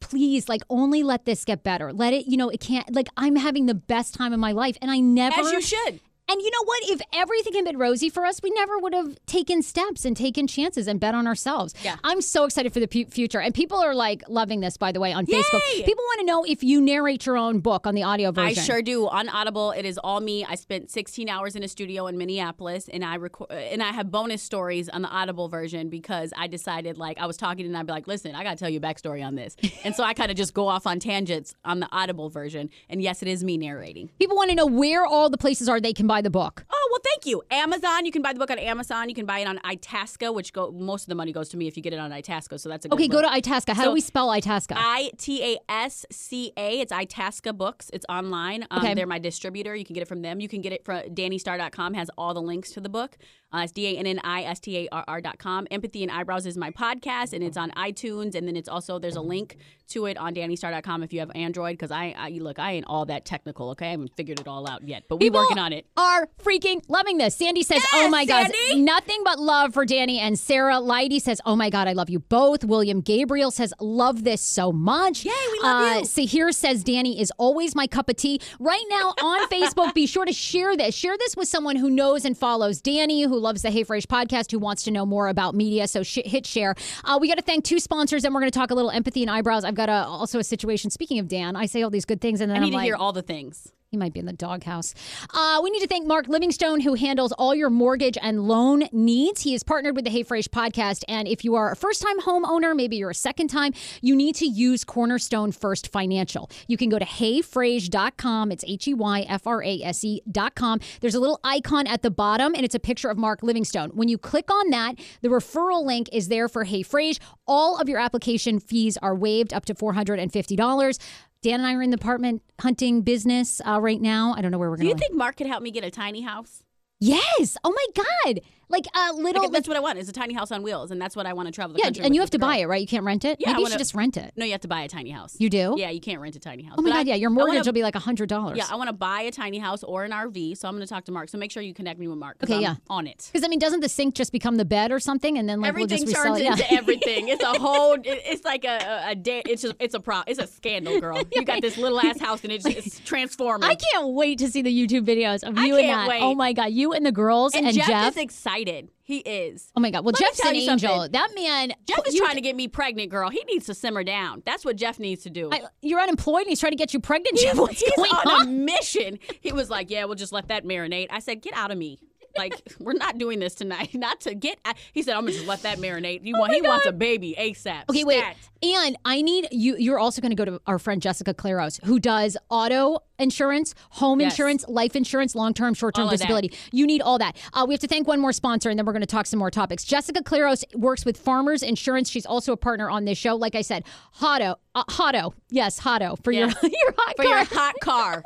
[0.00, 1.92] please, like, only let this get better.
[1.92, 4.76] Let it, you know, it can't, like, I'm having the best time of my life.
[4.82, 5.40] And I never.
[5.40, 6.00] As you should.
[6.30, 6.78] And you know what?
[6.84, 10.46] If everything had been rosy for us, we never would have taken steps and taken
[10.46, 11.74] chances and bet on ourselves.
[11.82, 11.96] Yeah.
[12.04, 13.40] I'm so excited for the pu- future.
[13.40, 15.60] And people are like loving this, by the way, on Facebook.
[15.74, 18.62] People want to know if you narrate your own book on the audio version.
[18.62, 19.08] I sure do.
[19.08, 20.44] On Audible, it is all me.
[20.44, 24.12] I spent 16 hours in a studio in Minneapolis, and I record and I have
[24.12, 27.86] bonus stories on the Audible version because I decided like I was talking and I'd
[27.86, 30.14] be like, "Listen, I got to tell you a backstory on this," and so I
[30.14, 32.70] kind of just go off on tangents on the Audible version.
[32.88, 34.10] And yes, it is me narrating.
[34.20, 36.64] People want to know where all the places are they can buy the book.
[36.70, 37.42] Oh well, thank you.
[37.50, 39.08] Amazon, you can buy the book on Amazon.
[39.08, 41.66] You can buy it on Itasca, which go most of the money goes to me
[41.66, 42.58] if you get it on Itasca.
[42.58, 43.22] So that's a good Okay, book.
[43.22, 43.74] go to Itasca.
[43.74, 44.74] How So- do we spell Itasca?
[44.76, 46.80] I T A S C A.
[46.80, 47.90] It's Itasca Books.
[47.92, 48.66] It's online.
[48.70, 48.94] Um, Okay.
[48.94, 49.74] They're my distributor.
[49.76, 50.40] You can get it from them.
[50.40, 51.94] You can get it from DanniStarr.com.
[51.94, 53.16] Has all the links to the book.
[53.52, 55.66] Uh, it's D A N N I S T A R R.com.
[55.70, 58.36] Empathy and Eyebrows is my podcast, and it's on iTunes.
[58.36, 59.56] And then it's also there's a link
[59.88, 61.72] to it on DanniStarr.com if you have Android.
[61.72, 63.70] Because I, I look, I ain't all that technical.
[63.70, 65.86] Okay, I haven't figured it all out yet, but we're working on it.
[65.96, 67.34] Are freaking loving this.
[67.34, 68.82] Sandy says, "Oh my god, Sandy!
[68.82, 72.20] nothing but love for Danni and Sarah." Leidy says, "Oh my god, I love you
[72.20, 76.04] both." William Gabriel says, "Love this so much." Yay, we love uh, you.
[76.04, 80.24] Sahir says, "Danni is always my cup of tea." Right now on Facebook, be sure
[80.24, 80.94] to share this.
[80.94, 84.50] Share this with someone who knows and follows Danni, who loves the Hey Frase podcast,
[84.50, 85.88] who wants to know more about media.
[85.88, 86.74] So sh- hit share.
[87.04, 89.22] Uh, we got to thank two sponsors, and we're going to talk a little empathy
[89.22, 89.64] and eyebrows.
[89.64, 90.90] I've got a, also a situation.
[90.90, 92.76] Speaking of Dan, I say all these good things, and then I need am to
[92.76, 93.72] like, hear all the things.
[93.90, 94.94] He might be in the doghouse.
[95.34, 99.42] Uh, we need to thank Mark Livingstone, who handles all your mortgage and loan needs.
[99.42, 101.02] He is partnered with the Hey Frase podcast.
[101.08, 104.36] And if you are a first time homeowner, maybe you're a second time, you need
[104.36, 106.48] to use Cornerstone First Financial.
[106.68, 108.52] You can go to heyfrase.com.
[108.52, 110.78] It's H E Y F R A S E.com.
[111.00, 113.90] There's a little icon at the bottom, and it's a picture of Mark Livingstone.
[113.90, 117.18] When you click on that, the referral link is there for Hey Frase.
[117.44, 120.98] All of your application fees are waived up to $450.
[121.42, 124.34] Dan and I are in the apartment hunting business uh, right now.
[124.36, 124.88] I don't know where we're going.
[124.88, 126.62] Do you think Mark could help me get a tiny house?
[126.98, 127.56] Yes.
[127.64, 128.40] Oh my God.
[128.70, 129.42] Like a little.
[129.42, 129.98] Like, that's what I want.
[129.98, 131.86] Is a tiny house on wheels, and that's what I want to travel the yeah,
[131.86, 132.04] country.
[132.04, 132.80] and you have to buy it, right?
[132.80, 133.38] You can't rent it.
[133.40, 134.32] Yeah, Maybe you wanna- should just rent it.
[134.36, 135.36] No, you have to buy a tiny house.
[135.38, 135.74] You do?
[135.76, 136.76] Yeah, you can't rent a tiny house.
[136.78, 137.08] Oh my But I- God.
[137.08, 138.58] yeah, your mortgage wanna- will be like a hundred dollars.
[138.58, 140.92] Yeah, I want to buy a tiny house or an RV, so I'm going to
[140.92, 141.28] talk to Mark.
[141.28, 142.36] So make sure you connect me with Mark.
[142.42, 142.74] Okay, I'm yeah.
[142.88, 143.28] on it.
[143.32, 145.68] Because I mean, doesn't the sink just become the bed or something, and then like
[145.70, 146.40] Everything we'll just turns?
[146.40, 146.52] Yeah.
[146.52, 147.28] into everything.
[147.28, 147.94] It's a whole.
[148.04, 149.42] it- It's like a a, day.
[149.46, 150.20] It's just it's a pro.
[150.26, 151.20] It's a scandal, girl.
[151.32, 153.68] You got this little ass house and it's, it's transforming.
[153.68, 156.08] I can't wait to see the YouTube videos of you and that.
[156.08, 156.20] wait.
[156.22, 158.59] Oh my God, you and the girls and, and, Jeff, is excited.
[159.02, 159.72] He is.
[159.76, 160.04] oh my God.
[160.04, 160.78] Well, Let Jeff's an angel.
[160.78, 161.12] something.
[161.12, 161.72] That man.
[161.86, 163.28] Jeff is you- trying to get me pregnant, girl.
[163.30, 164.42] He needs to simmer down.
[164.46, 165.50] That's what Jeff needs to do.
[165.52, 167.36] I, you're unemployed and he's trying to get you pregnant.
[167.38, 168.46] Jeff, what's He's going on, on?
[168.46, 169.18] a mission.
[169.40, 171.98] He was like, "Yeah, we'll just let that marinate." I said, "Get out of me."
[172.40, 173.94] Like we're not doing this tonight.
[173.94, 174.58] Not to get.
[174.92, 177.82] He said, "I'm gonna just let that marinate." He, want, he wants a baby ASAP.
[177.90, 178.18] Okay, wait.
[178.20, 178.36] Stat.
[178.62, 179.76] And I need you.
[179.76, 184.20] You're also going to go to our friend Jessica Claros, who does auto insurance, home
[184.20, 184.32] Yes.
[184.32, 186.16] insurance, life insurance, long term, short term of that.
[186.18, 186.52] disability.
[186.72, 187.36] You need all that.
[187.54, 189.38] Uh, we have to thank one more sponsor, and then we're going to talk some
[189.38, 189.84] more topics.
[189.84, 192.10] Jessica Claros works with Farmers Insurance.
[192.10, 193.34] She's also a partner on this show.
[193.34, 193.84] Like I said,
[194.16, 196.40] Hotto, uh, Hotto, yes, Hotto for Yeah.
[196.40, 197.36] your your hot for car.
[197.36, 198.22] your hot car.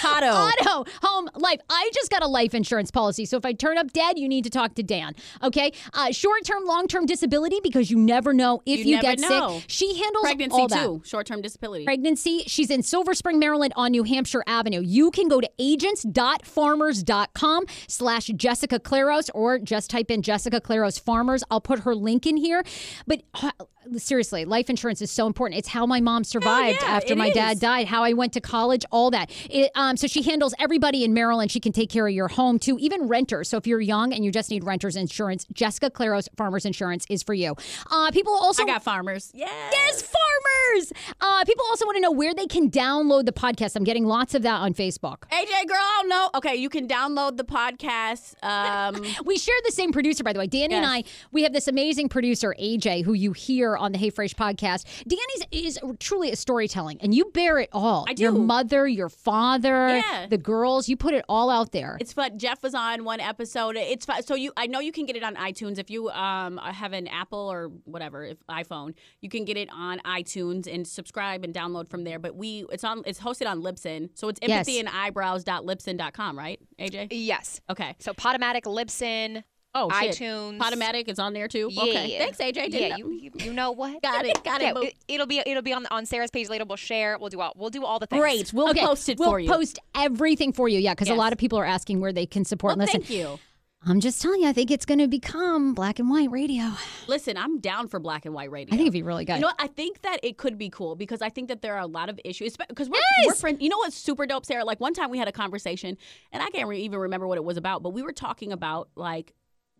[0.00, 0.32] Hotto.
[0.32, 1.60] Auto, home, life.
[1.68, 3.24] I just got a life insurance policy.
[3.26, 5.14] So if I turn up dead, you need to talk to Dan.
[5.42, 5.72] Okay.
[5.92, 9.58] Uh, Short term, long term disability because you never know if You you, get know.
[9.58, 9.64] sick.
[9.68, 10.84] She handles Pregnancy all that.
[10.84, 11.02] too.
[11.04, 11.84] Short term disability.
[11.84, 12.44] Pregnancy.
[12.46, 14.80] She's in Silver Spring, Maryland on New Hampshire Avenue.
[14.80, 21.44] You can go to agents.farmers.com slash Jessica Claros or just type in Jessica Claros Farmers.
[21.50, 22.64] I'll put her link in here.
[23.06, 23.50] But uh,
[23.96, 25.58] seriously, life insurance is so important.
[25.58, 28.84] It's how my mom survived yeah, after my dad died, how I went to college,
[28.90, 29.30] all that.
[29.50, 31.50] It, um, so she handles everybody in Maryland.
[31.50, 33.48] She can take care of your home too, even renters.
[33.48, 37.22] So if you're young and you just need renters insurance, Jessica Claros Farmers Insurance is
[37.22, 37.54] for you.
[37.90, 39.30] Uh, people also I got farmers.
[39.34, 39.50] Yes.
[39.72, 40.92] Yes, farmers.
[41.20, 43.76] Uh, people also want to know where they can download the podcast.
[43.76, 45.18] I'm getting lots of that on Facebook.
[45.30, 46.30] AJ girl, no.
[46.34, 48.34] Okay, you can download the podcast.
[48.44, 50.46] Um, We share the same producer, by the way.
[50.48, 54.10] Danni and I, we have this amazing producer, AJ, who you hear on the Hey
[54.10, 54.84] Frase podcast.
[55.06, 58.04] Danni's is truly a storytelling, and you bear it all.
[58.08, 58.24] I do.
[58.24, 60.26] Your mother, your father, Yeah.
[60.28, 61.96] the girls, you put it all out there.
[62.00, 62.38] it's fun.
[62.38, 63.76] Jeff was on one episode.
[63.76, 64.22] It's fun.
[64.22, 67.06] So you, I know you can get it on iTunes if you um have an
[67.08, 71.88] Apple or whatever, if iPhone, you can get it on iTunes and subscribe and download
[71.88, 72.18] from there.
[72.18, 74.50] But we, it's on, it's hosted on Libsyn, so it's Yes.
[74.68, 77.08] empathy and eyebrows.libsyn.com, right, AJ?
[77.10, 77.60] Yes.
[77.70, 77.94] Okay.
[77.98, 79.42] So Podomatic, Libsyn,
[79.74, 80.14] Oh, shit.
[80.16, 80.58] iTunes.
[80.58, 81.66] Podomatic is on there too.
[81.76, 82.12] Okay.
[82.12, 82.18] Yeah.
[82.18, 82.52] Thanks, AJ.
[82.70, 82.96] Didn't Yeah, know.
[83.10, 84.00] you, you, know what?
[84.02, 84.42] Got it.
[84.44, 84.82] Got it, Yeah, boo.
[84.82, 86.64] it, it'll be it'll be on on Sarah's page later.
[86.64, 87.18] We'll share.
[87.18, 88.20] We'll do all we'll do all the things.
[88.20, 88.52] Great.
[88.52, 89.48] We'll okay, post it we'll for you.
[89.50, 90.78] post everything for you.
[90.78, 93.00] Yeah, because a lot of people are asking where they can support well, and listen.
[93.02, 93.38] thank you.
[93.86, 96.70] I'm just telling you, I think it's going to become black and white radio.
[97.06, 98.72] Listen, I'm down for black and white radio.
[98.72, 99.34] I think it'd be really good.
[99.34, 99.56] You know what?
[99.58, 102.08] I think that it could be cool because I think that there are a lot
[102.08, 103.26] of issues because we're, Yes!
[103.26, 103.60] we're friends.
[103.60, 104.64] You know what's super dope, Sarah?
[104.64, 105.98] Like one time we had a conversation,
[106.32, 108.88] and I can't re- even remember what it was about, but we were talking about
[108.96, 109.34] like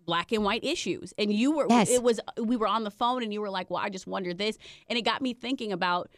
[0.05, 1.91] black and white issues, and you were Yes.
[1.91, 4.39] it was we were on the phone, and you were like, "Well, I just wondered
[4.39, 6.11] this," and it got me thinking about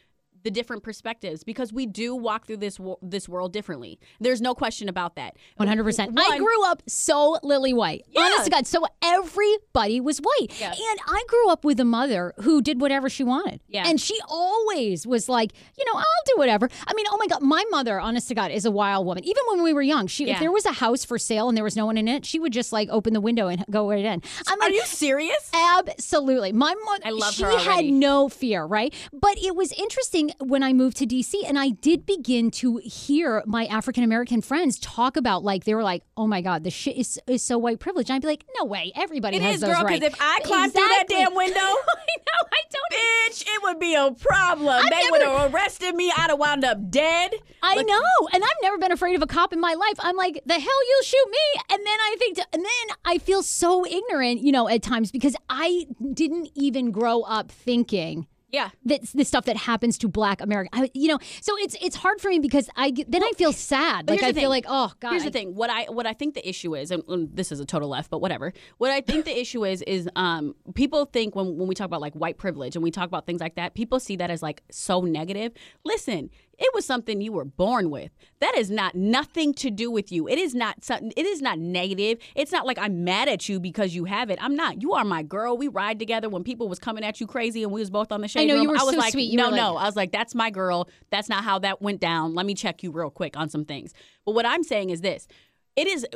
[0.42, 3.98] the different perspectives because we do walk through this wo- this world differently.
[4.20, 5.36] There's no question about that.
[5.60, 6.18] 100%.
[6.18, 8.04] I grew up so lily white.
[8.10, 8.22] Yeah.
[8.22, 8.66] Honest to God.
[8.66, 10.48] So everybody was white.
[10.60, 10.70] Yeah.
[10.70, 13.60] And I grew up with a mother who did whatever she wanted.
[13.68, 13.84] Yeah.
[13.86, 16.68] And she always was like, you know, I'll do whatever.
[16.86, 19.24] I mean, oh my God, my mother, honest to God, is a wild woman.
[19.24, 21.64] Even when we were young, she if there was a house for sale and there
[21.64, 24.04] was no one in it, she would just like open the window and go right
[24.04, 24.22] in.
[24.46, 25.50] I'm Are like, you serious?
[25.54, 26.52] Absolutely.
[26.52, 28.92] My mother, I love she had no fear, right?
[29.12, 33.42] But it was interesting when I moved to DC and I did begin to hear
[33.46, 36.96] my African American friends talk about, like, they were like, oh my God, the shit
[36.96, 38.08] is, is so white privilege.
[38.10, 38.92] And I'd be like, no way.
[38.94, 39.84] Everybody It has is, those girl.
[39.84, 40.00] rights.
[40.00, 43.30] Because if I climbed through that damn window, I know, I don't.
[43.30, 44.82] bitch, it would be a problem.
[44.90, 46.12] they never- would have arrested me.
[46.16, 47.32] I'd have wound up dead.
[47.62, 48.28] I know.
[48.32, 49.94] And I've never been afraid of a cop in my life.
[49.98, 51.60] I'm like, the hell you'll shoot me.
[51.72, 55.34] And then I think, and then I feel so ignorant, you know, at times because
[55.50, 58.70] I didn't even grow up thinking Yeah.
[58.90, 62.20] that this stuff that happens to black america I, you know so it's it's hard
[62.22, 65.24] for me because i then i feel sad like i feel like oh god Here's
[65.24, 65.54] the thing.
[65.54, 68.10] What I what I think the issue is, and, and this is a total left,
[68.10, 68.52] but whatever.
[68.78, 72.00] What I think the issue is is um people think when when we talk about
[72.00, 74.62] like white privilege and we talk about things like that, people see that as like
[74.70, 75.52] so negative.
[75.84, 78.10] Listen, it was something you were born with.
[78.40, 80.28] That is not nothing to do with you.
[80.28, 81.12] It is not something.
[81.16, 82.18] It is not negative.
[82.34, 84.38] It's not like I'm mad at you because you have it.
[84.42, 84.80] I'm not.
[84.82, 85.56] You are my girl.
[85.56, 86.28] We ride together.
[86.28, 88.54] When people was coming at you crazy and we was both on the shade know,
[88.54, 89.30] room, you were I was so like, sweet.
[89.30, 89.76] You no, like- no.
[89.76, 90.88] I was like, that's my girl.
[91.10, 92.34] That's not how that went down.
[92.34, 93.92] Let me check you real quick on some things.
[94.24, 95.26] But what I'm saying is this.
[95.76, 96.06] It is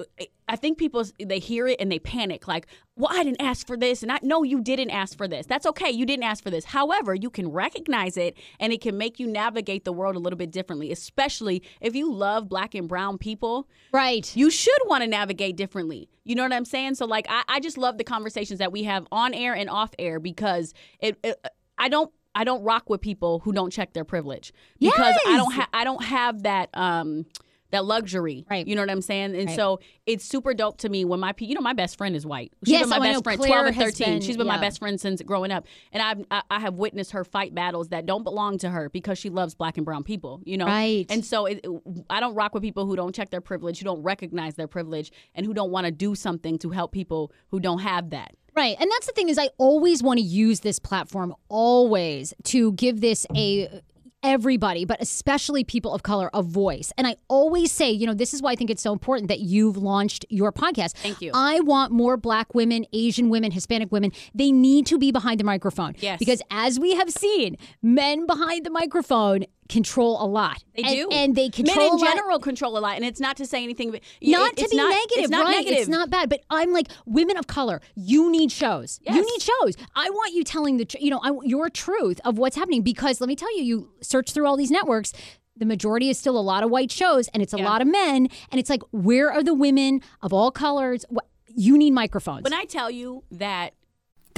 [0.48, 3.76] I think people they hear it and they panic like, "Well, I didn't ask for
[3.76, 5.44] this." And I no, you didn't ask for this.
[5.46, 5.90] That's okay.
[5.90, 6.64] You didn't ask for this.
[6.64, 10.38] However, you can recognize it and it can make you navigate the world a little
[10.38, 15.08] bit differently, especially if you love black and brown people right you should want to
[15.08, 16.08] navigate differently.
[16.24, 16.94] You know what I'm saying?
[16.94, 19.90] So like I, I just love the conversations that we have on air and off
[19.98, 21.36] air because it, it
[21.76, 25.50] I don't I don't rock with people who don't check their privilege because I don't
[25.50, 25.56] Yes!
[25.56, 27.26] have I don't have that um
[27.70, 28.44] that luxury.
[28.50, 28.66] Right.
[28.66, 29.34] You know what I'm saying?
[29.36, 29.56] And Right.
[29.56, 32.52] so it's super dope to me when my you know my best friend is white.
[32.64, 34.06] She's Yes, been my oh, best friend Claire 12 and has 13.
[34.14, 35.66] been- She's been my best friend since growing up.
[35.92, 39.18] And I've I, I have witnessed her fight battles that don't belong to her because
[39.18, 40.66] she loves black and brown people, you know.
[40.66, 41.06] Right.
[41.10, 41.64] And so it,
[42.08, 45.10] I don't rock with people who don't check their privilege, who don't recognize their privilege,
[45.34, 48.34] and who don't want to do something to help people who don't have that.
[48.56, 48.76] Right.
[48.80, 53.00] And that's the thing is I always want to use this platform always to give
[53.00, 53.80] this a
[54.22, 56.92] everybody, but especially people of color, a voice.
[56.96, 59.40] And I always say, you know, this is why I think it's so important that
[59.40, 60.92] you've launched your podcast.
[60.96, 61.30] Thank you.
[61.34, 64.12] I want more black women, Asian women, Hispanic women.
[64.34, 65.94] They need to be behind the microphone.
[65.98, 66.18] Yes.
[66.18, 70.62] Because as we have seen, men behind the microphone control a lot.
[70.76, 73.36] They and, do, And they control men in general control a lot, and it's not
[73.38, 73.90] to say anything.
[73.90, 75.56] But not it- to it's be not, negative, It's not right?
[75.56, 75.78] negative.
[75.78, 77.80] It's not bad, but I'm like women of color.
[77.94, 79.00] You need shows.
[79.08, 79.76] You need shows.
[79.94, 83.20] I want you telling the, tr- you know, I, your truth of what's happening because
[83.20, 85.12] let me tell you, you search through all these networks.
[85.56, 87.68] The majority is still a lot of white shows, and it's a Yeah.
[87.68, 88.28] lot of men.
[88.50, 91.04] And it's like, where are the women of all colors?
[91.48, 92.44] You need microphones.
[92.44, 93.74] When I tell you that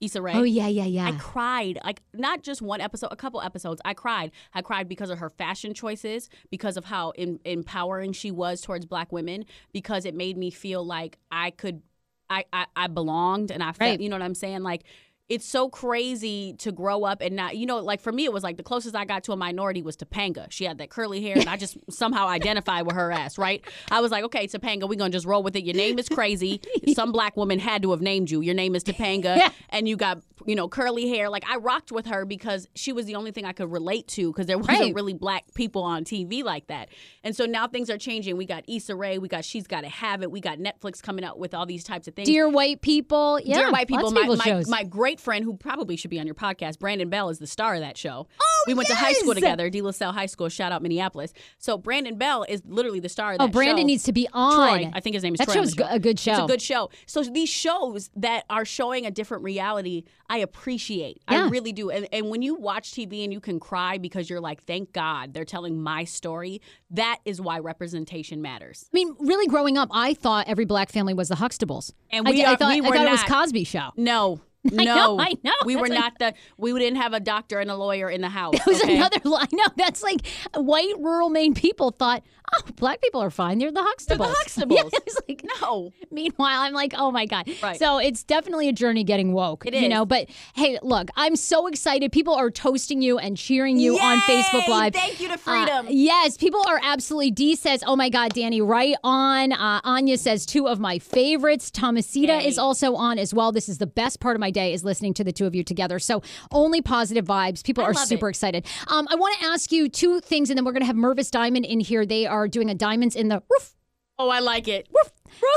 [0.00, 0.32] Issa Rae.
[0.34, 1.06] Oh yeah, yeah, yeah.
[1.08, 3.80] I cried like not just one episode, a couple episodes.
[3.84, 4.30] I cried.
[4.54, 8.86] I cried because of her fashion choices, because of how in, empowering she was towards
[8.86, 11.82] Black women, because it made me feel like I could,
[12.30, 14.00] I, I, I belonged, and I felt, Right.
[14.00, 14.84] you know what I'm saying, like.
[15.30, 18.42] It's so crazy to grow up and not, you know, like for me, it was
[18.42, 20.50] like the closest I got to a minority was Topanga.
[20.50, 23.64] She had that curly hair, and I just somehow identified with her ass, right?
[23.90, 25.64] I was like, okay, Topanga, we're gonna just roll with it.
[25.64, 26.60] Your name is crazy.
[26.94, 28.40] Some black woman had to have named you.
[28.40, 29.50] Your name is Topanga, Yeah.
[29.70, 31.28] and you got, you know, curly hair.
[31.30, 34.32] Like I rocked with her because she was the only thing I could relate to
[34.32, 34.94] because there wasn't Right.
[34.94, 36.88] really black people on TV like that.
[37.22, 38.36] And so now things are changing.
[38.36, 41.38] We got Issa Rae, we got She's Gotta Have It, we got Netflix coming out
[41.38, 42.26] with all these types of things.
[42.26, 43.38] Dear white people.
[43.44, 43.58] Yeah.
[43.58, 46.34] Dear white people, my, people my, my great friend who probably should be on your
[46.34, 48.26] podcast, Brandon Bell, is the star of that show.
[48.40, 50.48] Oh, we went to high school together, De La Salle High School.
[50.48, 51.32] Shout out Minneapolis.
[51.58, 53.86] So Brandon Bell is literally the star of oh, that oh, Brandon show.
[53.86, 54.80] needs to be on.
[54.80, 55.86] Troy, I think his name is That Troy show's show.
[55.88, 56.32] a good show.
[56.32, 56.90] It's a good show.
[57.06, 61.22] So these shows that are showing a different reality, I appreciate.
[61.28, 61.90] I really do.
[61.90, 65.34] And, and when you watch TV and you can cry because you're like, thank God
[65.34, 66.60] they're telling my story,
[66.90, 68.88] that is why representation matters.
[68.92, 71.92] I mean, really, growing up, I thought every black family was the Huxtables.
[72.10, 73.22] And I we I, are- thought, we I thought it was.
[73.24, 73.90] Cosby Show.
[73.96, 74.40] No.
[74.78, 75.52] I No, know, I know.
[75.64, 76.34] We were That's not the.
[76.58, 78.54] We didn't have a doctor and a lawyer in the house.
[78.54, 78.96] It was okay?
[78.96, 79.48] another line.
[79.52, 82.22] No, that's like white rural Maine people thought,
[82.54, 83.58] oh, black people are fine.
[83.58, 84.06] They're the Huxtables.
[84.08, 84.70] They're the Huxtables.
[84.92, 85.92] Yeah, it's like, No.
[86.10, 87.48] Meanwhile, I'm like, oh my God.
[87.62, 87.78] Right.
[87.78, 89.64] So it's definitely a journey getting woke.
[89.66, 92.12] It You know, but hey, look, I'm so excited.
[92.12, 94.92] People are toasting you and cheering you on Facebook Live.
[94.92, 95.86] Thank you to Uh, freedom.
[95.88, 97.30] yes, people are absolutely.
[97.30, 101.70] D says, "Oh my God, Danni, right on." Uh, Anya says, two of my favorites.
[101.70, 102.46] Thomasita Yay.
[102.46, 103.52] is also on as well.
[103.52, 105.62] This is the best part of my day is listening to the two of you
[105.64, 105.98] together.
[105.98, 106.22] So
[106.52, 107.64] only positive vibes.
[107.64, 108.30] People I are super it.
[108.30, 108.66] excited.
[108.88, 111.30] Um, I want to ask you two things, and then we're going to have Mervis
[111.30, 112.04] Diamond in here.
[112.06, 113.74] They are doing a diamonds in the roof.
[114.18, 114.86] Oh, I like it.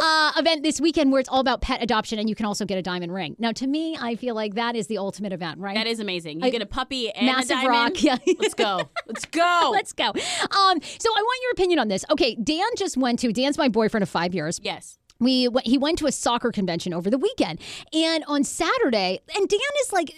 [0.02, 2.78] Uh, event this weekend where it's all about pet adoption and you can also get
[2.78, 3.36] a diamond ring.
[3.38, 5.76] Now, to me, I feel like that is the ultimate event, right?
[5.76, 6.40] That is amazing.
[6.40, 7.72] You I- get a puppy and Massive a diamond.
[7.72, 8.18] rock, yeah.
[8.40, 8.80] Let's go.
[9.08, 9.70] Let's go.
[9.74, 10.06] Let's go.
[10.06, 12.06] Um, so I want your opinion on this.
[12.10, 14.62] Okay, Dan just went to Dan's my boyfriend of five years.
[14.64, 14.98] yes.
[15.24, 17.60] We he went to a soccer convention over the weekend,
[17.94, 20.14] and on Saturday, and Dan is like.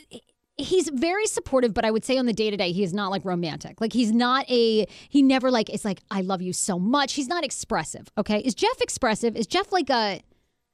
[0.57, 3.11] He's very supportive, but I would say on the day to day, he is not
[3.11, 3.81] like romantic.
[3.81, 7.11] Like he's not a, he never like, it's like, I love you so much.
[7.11, 8.07] He's not expressive.
[8.17, 8.39] Okay.
[8.39, 9.35] Is Jeff expressive?
[9.35, 10.21] Is Jeff like a,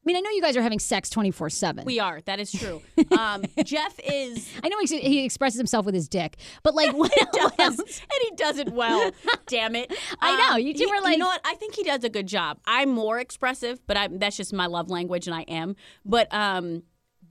[0.04, 1.86] I mean, I know you guys are having sex 24 7.
[1.86, 2.22] We are.
[2.22, 2.82] That is true.
[3.18, 7.12] Um, Jeff is I know he he expresses himself with his dick, but like, what,
[7.34, 7.88] does, and
[8.24, 9.12] he does it well.
[9.46, 9.94] Damn it!
[10.20, 11.42] I know, Um, you two he- were like- you know what?
[11.46, 12.60] I think he does a good job.
[12.66, 15.76] I'm more expressive, but I, that's just my love language, and I am.
[16.04, 16.82] But um,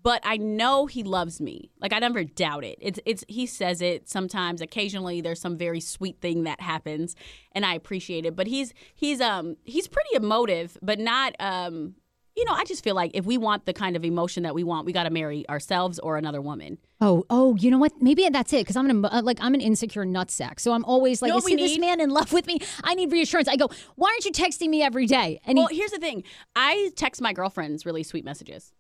[0.03, 1.73] but I know he loves me.
[1.81, 2.79] Like I never doubt it.
[2.81, 4.61] It's it's he says it sometimes.
[4.61, 7.17] Occasionally, there's some very sweet thing that happens,
[7.53, 8.37] and I appreciate it.
[8.37, 11.97] But he's he's um he's pretty emotive, but not um.
[12.37, 14.63] You know, I just feel like if we want the kind of emotion that we
[14.63, 16.79] want, we got to marry ourselves or another woman.
[17.01, 18.01] Oh, oh, you know what?
[18.01, 18.61] Maybe that's it.
[18.61, 21.39] Because I'm an uh, like I'm an insecure nutsack, so I'm always like, You know
[21.39, 22.61] is he this man in love with me?
[22.85, 23.49] I need reassurance.
[23.49, 25.41] I go, why aren't you texting me every day?
[25.45, 26.25] And Well, he, here's the thing.
[26.55, 28.73] I text my girlfriends really sweet messages.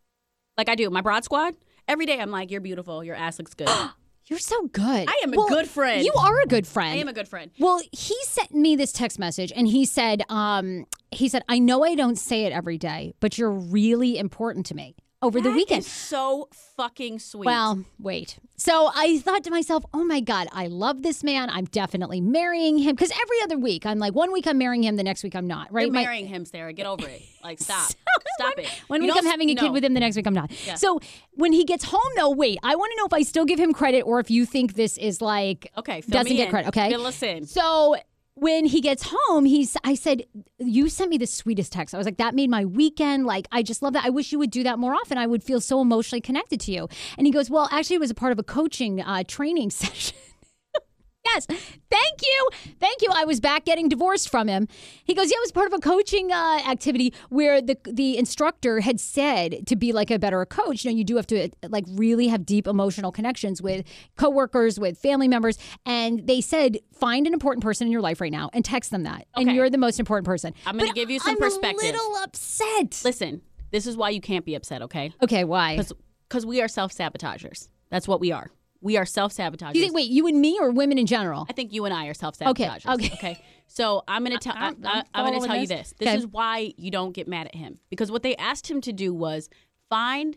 [0.57, 0.88] Like I do.
[0.90, 1.55] My broad squad,
[1.88, 3.68] every day I'm like, You're beautiful, your ass looks good.
[4.31, 5.09] You're so good.
[5.09, 6.05] I am a good friend.
[6.05, 6.93] You are a good friend.
[6.93, 7.51] I am a good friend.
[7.59, 11.83] Well, he sent me this text message and he said, um, he said, I know
[11.85, 15.80] I don't say it every day, but you're really important to me over the weekend.
[15.80, 17.44] is so fucking sweet.
[17.46, 18.38] Well, wait.
[18.56, 21.50] So I thought to myself, oh my God, I love this man.
[21.50, 22.94] I'm definitely marrying him.
[22.94, 25.46] Because every other week, I'm like, one week I'm marrying him, the next week I'm
[25.46, 25.86] not, right?
[25.86, 26.72] You're My- marrying him, Sarah.
[26.72, 27.22] Get over it.
[27.44, 27.90] Like stop.
[28.38, 28.68] stop it.
[28.86, 29.72] One You week don't- I'm having a kid no.
[29.72, 30.50] with him, the next week I'm not.
[30.66, 30.74] Yeah.
[30.76, 31.00] So
[31.32, 33.72] when he gets home, though, wait, I want to know if I still give him
[33.72, 36.50] credit or if you think this is like Okay, fill doesn't me get in.
[36.50, 36.68] credit.
[36.68, 37.50] Okay, us.
[37.50, 37.96] So
[38.35, 40.24] when he gets home, he's I said,
[40.59, 41.95] You sent me the sweetest text.
[41.95, 43.26] I was like, that made my weekend.
[43.26, 44.05] Like, I just love that.
[44.05, 45.18] I wish you would do that more often.
[45.18, 46.89] I would feel so emotionally connected to you.
[47.18, 50.16] And he goes, Well, actually, it was a part of a coaching uh, training session.
[51.24, 51.46] Yes.
[51.46, 52.48] Thank you.
[52.78, 53.08] Thank you.
[53.12, 54.66] I was back getting divorced from him.
[55.04, 58.80] He goes, Yeah, it was part of a coaching uh, activity where the the instructor
[58.80, 61.84] had said to be like a better coach, you know, you do have to like
[61.88, 65.58] really have deep emotional connections with coworkers, with family members.
[65.84, 69.02] And they said, find an important person in your life right now and text them
[69.04, 69.26] that.
[69.36, 70.54] And you're the most important person.
[70.66, 71.90] I'm gonna give you some I'm perspective.
[71.90, 73.02] a little upset.
[73.04, 75.12] Listen, this is why you can't be upset, okay?
[75.22, 75.78] Okay, why?
[76.28, 77.68] Because we are self sabotagers.
[77.90, 78.50] That's what we are.
[78.83, 79.76] We are self sabotaging.
[79.76, 81.47] You think, wait, you and me or women in general?
[81.49, 82.91] I think you and I are self sabotaging.
[82.91, 83.07] okay.
[83.07, 83.14] Okay.
[83.14, 83.45] okay.
[83.66, 84.55] So I'm gonna tell.
[84.57, 85.91] I'm- I'm, I'm I'm gonna tell you this.
[85.91, 85.95] this.
[85.99, 86.16] This Okay.
[86.18, 89.12] is why you don't get mad at him because what they asked him to do
[89.14, 89.49] was
[89.89, 90.37] find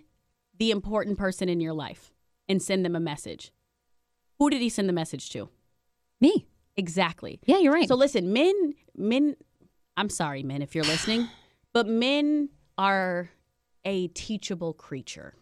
[0.60, 2.12] the important person in your life
[2.50, 3.52] and send them a message.
[4.40, 5.50] Who did he send the message to?
[6.20, 6.46] Me.
[6.76, 7.40] Exactly.
[7.46, 7.88] Yeah, you're right.
[7.88, 9.36] So listen, men, men.
[9.96, 11.28] I'm sorry, men, if you're listening,
[11.74, 13.30] but men are
[13.86, 15.34] a teachable creature.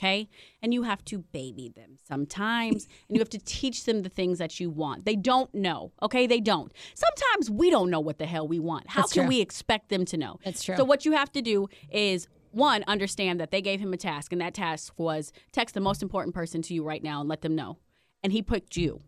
[0.00, 0.28] Okay.
[0.62, 4.38] And you have to baby them sometimes, and you have to teach them the things
[4.38, 5.04] that you want.
[5.04, 5.92] They don't know.
[6.02, 6.26] Okay.
[6.26, 6.72] They don't.
[6.94, 8.88] Sometimes we don't know what the hell we want.
[8.88, 9.28] How That's can true.
[9.28, 10.38] we expect them to know?
[10.44, 10.76] That's true.
[10.76, 14.32] So, what you have to do is one, understand that they gave him a task,
[14.32, 17.42] and that task was text the most important person to you right now and let
[17.42, 17.78] them know.
[18.22, 19.02] And he picked you.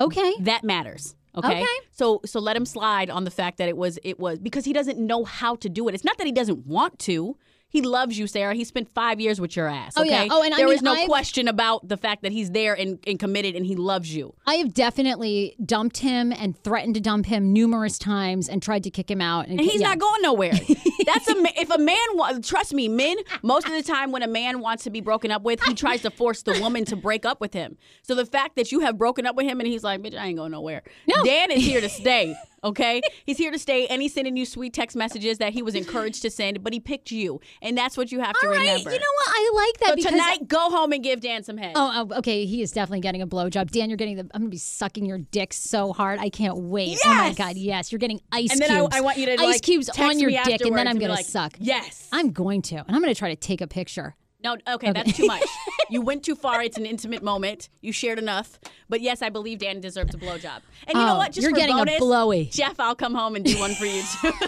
[0.00, 0.34] Okay.
[0.40, 1.16] That matters.
[1.36, 1.62] Okay?
[1.62, 1.66] Okay.
[1.92, 4.72] So so let him slide on the fact that it was it was because he
[4.72, 5.94] doesn't know how to do it.
[5.94, 7.36] It's not that he doesn't want to.
[7.70, 8.54] He loves you, Sarah.
[8.54, 9.96] He spent five years with your ass.
[9.96, 10.08] Okay?
[10.08, 10.28] Oh, yeah.
[10.30, 12.98] Oh, and I mean, is no I've- question about the fact that he's there and,
[13.06, 14.34] and committed and he loves you.
[14.46, 18.90] I have definitely dumped him and threatened to dump him numerous times and tried to
[18.90, 19.46] kick him out.
[19.46, 19.88] And he's yeah.
[19.88, 20.52] not going nowhere.
[21.06, 24.60] That's a if a man trust me, men most of the time when a man
[24.60, 27.40] wants to be broken up with, he tries to force the woman to break up
[27.40, 27.76] with him.
[28.02, 30.26] So the fact that you have broken up with him and he's like, "Bitch, I
[30.26, 31.22] ain't going nowhere." No.
[31.24, 32.36] Dan is here to stay.
[32.62, 35.74] Okay, he's here to stay, and he's sending you sweet text messages that he was
[35.74, 38.60] encouraged to send, but he picked you, and that's what you have to All right,
[38.60, 38.90] remember.
[38.92, 39.28] You know what?
[39.28, 41.72] I like that so because tonight, go home and give Dan some head.
[41.74, 42.44] Oh, oh, okay.
[42.44, 43.70] He is definitely getting a blowjob.
[43.70, 44.28] Dan, you're getting the.
[44.34, 46.20] I'm gonna be sucking your dick so hard.
[46.20, 46.90] I can't wait.
[46.90, 47.00] Yes!
[47.06, 47.92] Oh my god, yes.
[47.92, 48.52] You're getting ice cubes.
[48.52, 48.96] and then I, cubes.
[48.96, 51.14] I want you to ice like, cubes text on your dick, and then I'm gonna
[51.14, 51.56] like, suck.
[51.58, 52.08] Yes.
[52.12, 54.16] I'm going to, and I'm gonna try to take a picture.
[54.42, 55.44] No, okay, that's too much.
[55.90, 56.62] you went too far.
[56.62, 57.68] It's an intimate moment.
[57.82, 58.58] You shared enough.
[58.88, 60.62] But yes, I believe Dan deserves a blowjob.
[60.88, 61.32] And you know Oh, what?
[61.32, 62.44] Just you're for getting a bonus, blowy.
[62.46, 64.32] Jeff, I'll come home and do one for you too.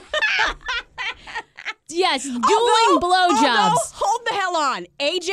[1.94, 2.40] Yes, dueling
[2.90, 3.58] Although- blowjobs.
[3.58, 5.30] although, hold the hell on, AJ.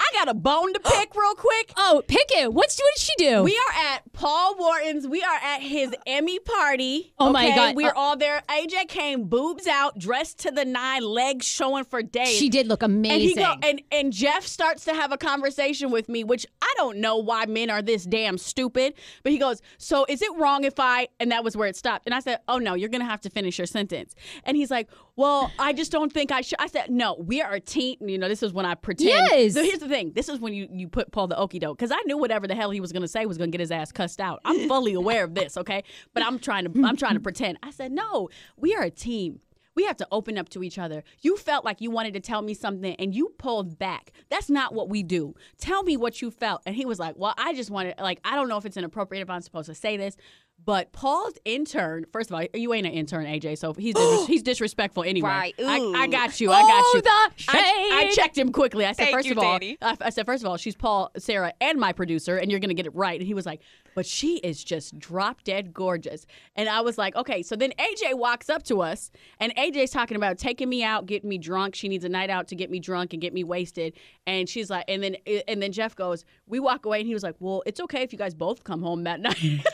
[0.00, 1.72] I got a bone to pick real quick.
[1.76, 2.52] Oh, pick it.
[2.52, 3.42] What's what did she do?
[3.42, 5.06] We are at Paul Wharton's.
[5.08, 7.12] We are at his Emmy party.
[7.18, 7.54] Oh, my okay?
[7.56, 7.76] God.
[7.76, 8.42] We're Uh, all there.
[8.48, 12.36] AJ came boobs out, dressed to the nine, legs showing for days.
[12.36, 13.36] she did look And he amazing.
[13.42, 17.16] go and and Jeff starts to have a conversation with me, which I don't know
[17.16, 18.94] why men are this damn stupid.
[19.22, 22.06] But he goes, "So is it wrong if I?" And that was where it stopped.
[22.06, 24.88] And I said, "Oh no, you're gonna have to finish your sentence." And he's like,
[25.18, 27.96] "Well, I just don't think I should." I said, "No, we are a team.
[28.00, 29.54] You know, this is when I pretend." Yes.
[29.54, 30.12] So here's the thing.
[30.14, 32.54] This is when you you put Paul the okie doke because I knew whatever the
[32.54, 34.40] hell he was gonna say was gonna get his ass cussed out.
[34.44, 35.82] I'm fully aware of this, okay?
[36.14, 37.58] But I'm trying to I'm trying to pretend.
[37.62, 39.40] I said, "No, we are a team."
[39.74, 41.04] We have to open up to each other.
[41.20, 44.10] You felt like you wanted to tell me something and you pulled back.
[44.28, 45.36] That's not what we do.
[45.56, 46.62] Tell me what you felt.
[46.66, 49.22] And he was like, Well, I just wanted, like, I don't know if it's inappropriate
[49.22, 50.16] if I'm supposed to say this,
[50.64, 54.42] but Paul's intern, first of all, you ain't an intern, AJ, so he's dis- he's
[54.42, 55.28] disrespectful anyway.
[55.30, 55.54] Right.
[55.58, 55.78] I.
[55.96, 56.50] I got you.
[56.52, 57.02] I got Oh, you.
[57.48, 58.84] I, I checked him quickly.
[58.84, 59.76] I said, Thank first you, of all, Danni.
[59.80, 62.68] I, I said, first of all, she's Paul, Sarah, and my producer, and you're going
[62.68, 63.18] to get it right.
[63.18, 63.62] And he was like,
[63.94, 66.26] but she is just drop dead gorgeous.
[66.54, 67.42] And I was like, okay.
[67.42, 71.28] So then AJ walks up to us, and AJ's talking about taking me out, getting
[71.28, 71.74] me drunk.
[71.74, 73.94] She needs a night out to get me drunk and get me wasted.
[74.26, 75.16] And she's like, and then
[75.48, 78.12] and then Jeff goes, we walk away, and he was like, well, it's okay if
[78.12, 79.64] you guys both come home that night.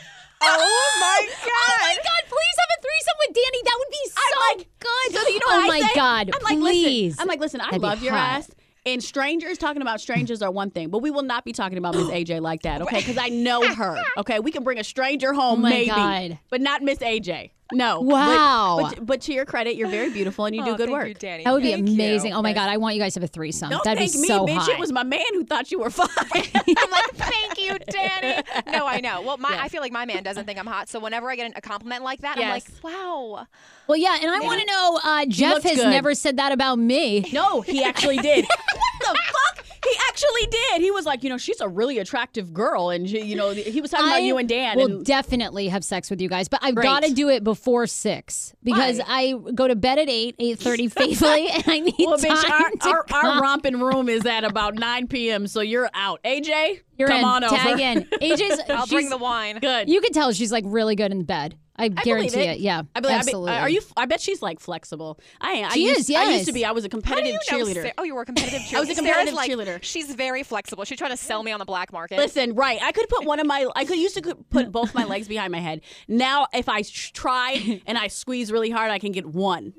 [0.41, 1.49] Oh, oh my god!
[1.49, 2.21] Oh my God!
[2.27, 3.63] Please have a threesome with Danni.
[3.65, 5.15] That would be so I'm like, good.
[5.15, 5.91] So you know oh I my say?
[5.95, 6.31] God!
[6.33, 7.11] I'm like, please.
[7.13, 7.21] listen.
[7.21, 7.61] I'm like, listen.
[7.61, 8.39] I That'd love your hot.
[8.39, 8.51] ass.
[8.87, 11.95] And strangers talking about strangers are one thing, but we will not be talking about
[11.95, 12.99] Miss AJ like that, okay?
[12.99, 14.39] Because I know her, okay?
[14.39, 16.37] We can bring a stranger home, Oh my maybe, God.
[16.51, 17.49] but not Miss AJ.
[17.71, 17.99] No.
[18.01, 18.77] Wow.
[18.81, 21.07] But, but, to your credit, you're very beautiful and you do Oh, good thank work.
[21.07, 21.43] You, Danni.
[21.45, 21.93] that would be Thank you.
[21.95, 22.33] amazing.
[22.33, 22.69] Oh my God!
[22.69, 23.71] I want you guys to have a threesome.
[23.71, 24.57] Don't That'd thank be me, so bitch.
[24.57, 24.69] hot.
[24.69, 26.07] It was my man who thought you were fine.
[26.35, 28.43] I'm like, thank you, Danni.
[28.71, 29.21] No, I know.
[29.23, 31.53] Well, my I feel like my man doesn't think I'm hot, so whenever I get
[31.57, 33.47] a compliment like that, I'm like, wow.
[33.87, 34.99] well, yeah, and I want to know.
[35.03, 35.89] Uh, Jeff has good.
[35.89, 37.29] never said that about me.
[37.33, 38.45] no, he actually did.
[38.75, 39.19] what the
[39.55, 39.64] fuck?
[39.85, 40.81] He actually did.
[40.81, 43.81] He was like, you know, she's a really attractive girl, and she, you know, he
[43.81, 44.77] was talking about you and Dan.
[44.77, 47.85] will and definitely have sex with you guys, but I've got to do it before
[47.87, 49.05] six because Why?
[49.07, 52.49] I go to bed at eight, eight thirty faithfully, and I need Well, time bitch,
[52.49, 56.21] our, to our, our romping room is at about 9 p.m., so you're out.
[56.23, 57.25] AJ, You're come in.
[57.25, 57.55] on over.
[57.55, 58.03] Tag in.
[58.21, 58.61] AJ's.
[58.69, 59.59] I'll bring the wine.
[59.59, 59.89] Good.
[59.89, 61.57] You can tell she's like really good in bed.
[61.77, 62.49] I, believe guarantee it.
[62.51, 62.59] it.
[62.59, 63.51] Yeah, I believe, absolutely.
[63.51, 63.81] I be, uh, are you?
[63.97, 65.19] I bet she's like flexible.
[65.41, 65.71] I am.
[65.71, 66.63] I She used, is, I used to be.
[66.63, 67.83] I was a competitive you know cheerleader.
[67.83, 68.75] Sa- oh, you were a competitive cheerleader.
[68.77, 69.83] I was a Sarah's competitive like, cheerleader.
[69.83, 70.85] She's very flexible.
[70.85, 72.17] She's trying to sell me on the black market.
[72.17, 72.79] Listen, right?
[72.81, 73.67] I could put one of my.
[73.75, 75.81] I could used to put both my legs behind my head.
[76.07, 79.73] Now, if I try and I squeeze really hard, I can get one.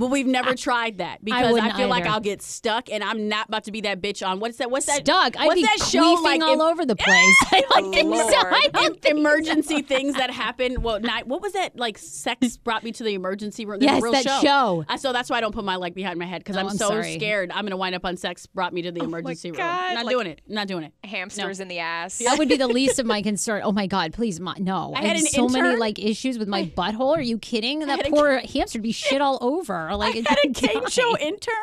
[0.00, 2.06] But we've never tried that because I, wouldn't feel like.
[2.06, 4.70] I'll get stuck, and I'm not about to be that bitch on what's that?
[4.70, 5.04] What's that?
[5.06, 5.38] Stuck.
[5.38, 6.40] I'd be that show queefing like?
[6.40, 7.36] all em- over the place.
[7.52, 8.22] I don't think so.
[8.34, 10.80] I don't em- emergency things that happen.
[10.80, 11.26] Well, night.
[11.26, 11.76] What was that?
[11.76, 13.78] Like sex brought me to the emergency room.
[13.80, 14.40] There's Yes, real that show.
[14.40, 14.84] show.
[14.88, 16.68] I, so that's why I don't put my leg behind my head because No, I'm,
[16.68, 17.12] I'm so sorry.
[17.16, 19.58] scared I'm gonna wind up on sex brought me to the oh emergency room.
[19.58, 20.40] God, Not like- doing it.
[20.48, 20.94] Not doing it.
[21.04, 22.16] Hamsters in the ass.
[22.20, 23.60] That would be the least of my concern.
[23.64, 24.94] Oh my God, please, my, no.
[24.94, 27.14] I I, had have an so many like issues with my butthole.
[27.18, 27.80] Are you kidding?
[27.80, 29.89] That poor hamster would be shit all over.
[29.96, 31.54] Like I had a cane show intern.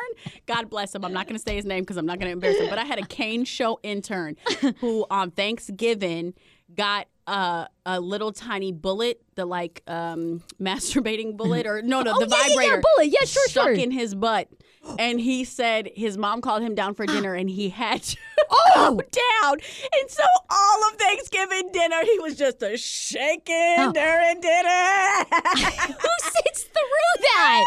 [0.46, 1.04] God bless him.
[1.04, 2.68] I'm not going to say his name because I'm not going to embarrass him.
[2.70, 4.36] But I had a cane show intern
[4.80, 6.34] who on Thanksgiving
[6.74, 12.20] got uh, a little tiny bullet, the like um, masturbating bullet, or no, no, Oh,
[12.20, 12.82] the yeah, yeah, yeah, vibrator.
[12.96, 13.06] bullet.
[13.12, 13.72] Yeah, sure, stuck sure.
[13.74, 14.48] in his butt.
[14.98, 18.16] And he said his mom called him down for dinner, and he had to
[18.50, 18.94] Oh!
[18.96, 19.02] go
[19.42, 19.58] down.
[20.00, 23.92] And so all of Thanksgiving dinner, he was just a shaking Oh.
[23.92, 25.26] during dinner.
[26.00, 27.64] Who sits through that?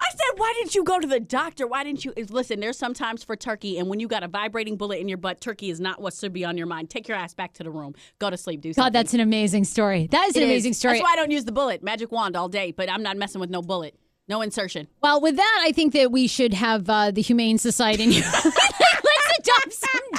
[0.00, 1.66] I said, why didn't you go to the doctor?
[1.66, 2.12] Why didn't you?
[2.30, 5.40] Listen, there's sometimes for turkey, and when you got a vibrating bullet in your butt,
[5.40, 6.88] turkey is not what should be on your mind.
[6.90, 7.94] Take your ass back to the room.
[8.18, 8.60] Go to sleep.
[8.60, 8.84] Do something.
[8.86, 10.06] God, that's an amazing story.
[10.10, 10.50] That is an It is.
[10.50, 10.94] amazing story.
[10.94, 13.40] That's why I don't use the bullet, magic wand all day, but I'm not messing
[13.40, 13.94] with no bullet.
[14.28, 14.88] No insertion.
[15.02, 18.20] Well, with that, I think that we should have uh, the Humane Society.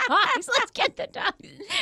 [0.10, 0.50] Let's dogs.
[0.60, 1.36] Let's get the dogs.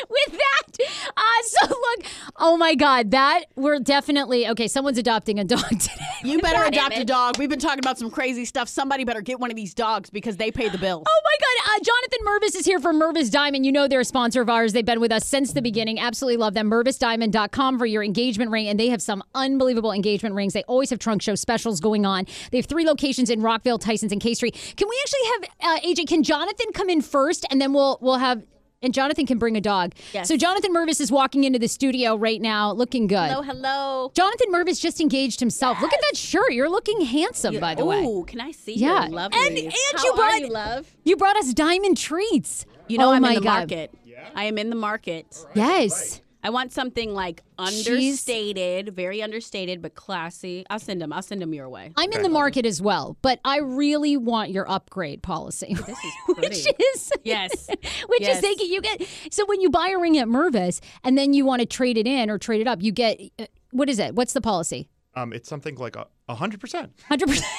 [0.09, 2.05] With that, uh, so look,
[2.38, 4.67] oh my God, that we're definitely okay.
[4.67, 5.93] Someone's adopting a dog today.
[6.23, 7.38] You better God adopt a dog.
[7.38, 8.67] We've been talking about some crazy stuff.
[8.67, 11.03] Somebody better get one of these dogs because they pay the bill.
[11.07, 11.47] Oh my God.
[11.69, 13.65] Uh, Jonathan Mervis is here from Mervis Diamond.
[13.65, 14.73] You know they're a sponsor of ours.
[14.73, 15.99] They've been with us since the beginning.
[15.99, 16.69] Absolutely love them.
[16.69, 18.67] MervisDiamond.com for your engagement ring.
[18.67, 20.53] And they have some unbelievable engagement rings.
[20.53, 22.25] They always have trunk show specials going on.
[22.51, 24.55] They have three locations in Rockville, Tysons, and K Street.
[24.75, 28.16] Can we actually have, uh, AJ, can Jonathan come in first and then we'll, we'll
[28.20, 28.43] have.
[28.80, 29.93] And Jonathan can bring a dog.
[30.13, 30.28] Yes.
[30.28, 33.32] So Jonathan Mervis is walking into the studio right now, looking good.
[33.32, 34.11] Hello, hello.
[34.13, 35.82] Jonathan Mervis just engaged himself.
[35.82, 36.53] Look at that shirt.
[36.53, 38.03] You're looking handsome, by the way.
[38.05, 39.05] Ooh, can I see Yeah.
[39.07, 39.39] your lovely?
[39.47, 40.95] And- and How you brought- you, love?
[41.03, 42.68] You brought us diamond treats.
[42.88, 43.57] You know oh I'm my in the God.
[43.72, 43.91] market.
[44.36, 45.26] I am in the market.
[45.55, 46.22] Yes.
[46.48, 50.66] I want something like understated, very understated, but classy.
[50.70, 51.12] I'll send them.
[51.12, 51.91] I'll send them your way.
[51.98, 55.74] I'm in the market as well, but I really want your upgrade policy.
[55.74, 57.68] This is which is Yes.
[58.08, 58.38] which Yes.
[58.38, 61.45] is taking you get so when you buy a ring at Mervis and then you
[61.45, 64.16] want to trade it in or trade it up, you get uh, what is it?
[64.16, 64.88] What's the policy?
[65.18, 66.93] Um, it's something like a a hundred percent.
[67.10, 67.52] Hundred percent,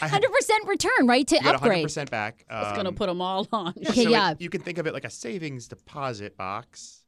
[0.00, 1.26] hundred percent return, right?
[1.26, 2.46] To You get Hundred percent back.
[2.48, 3.74] Um, It's gonna put them all on.
[3.90, 4.30] Okay, so yeah.
[4.30, 7.03] It, you can think of it like a savings deposit box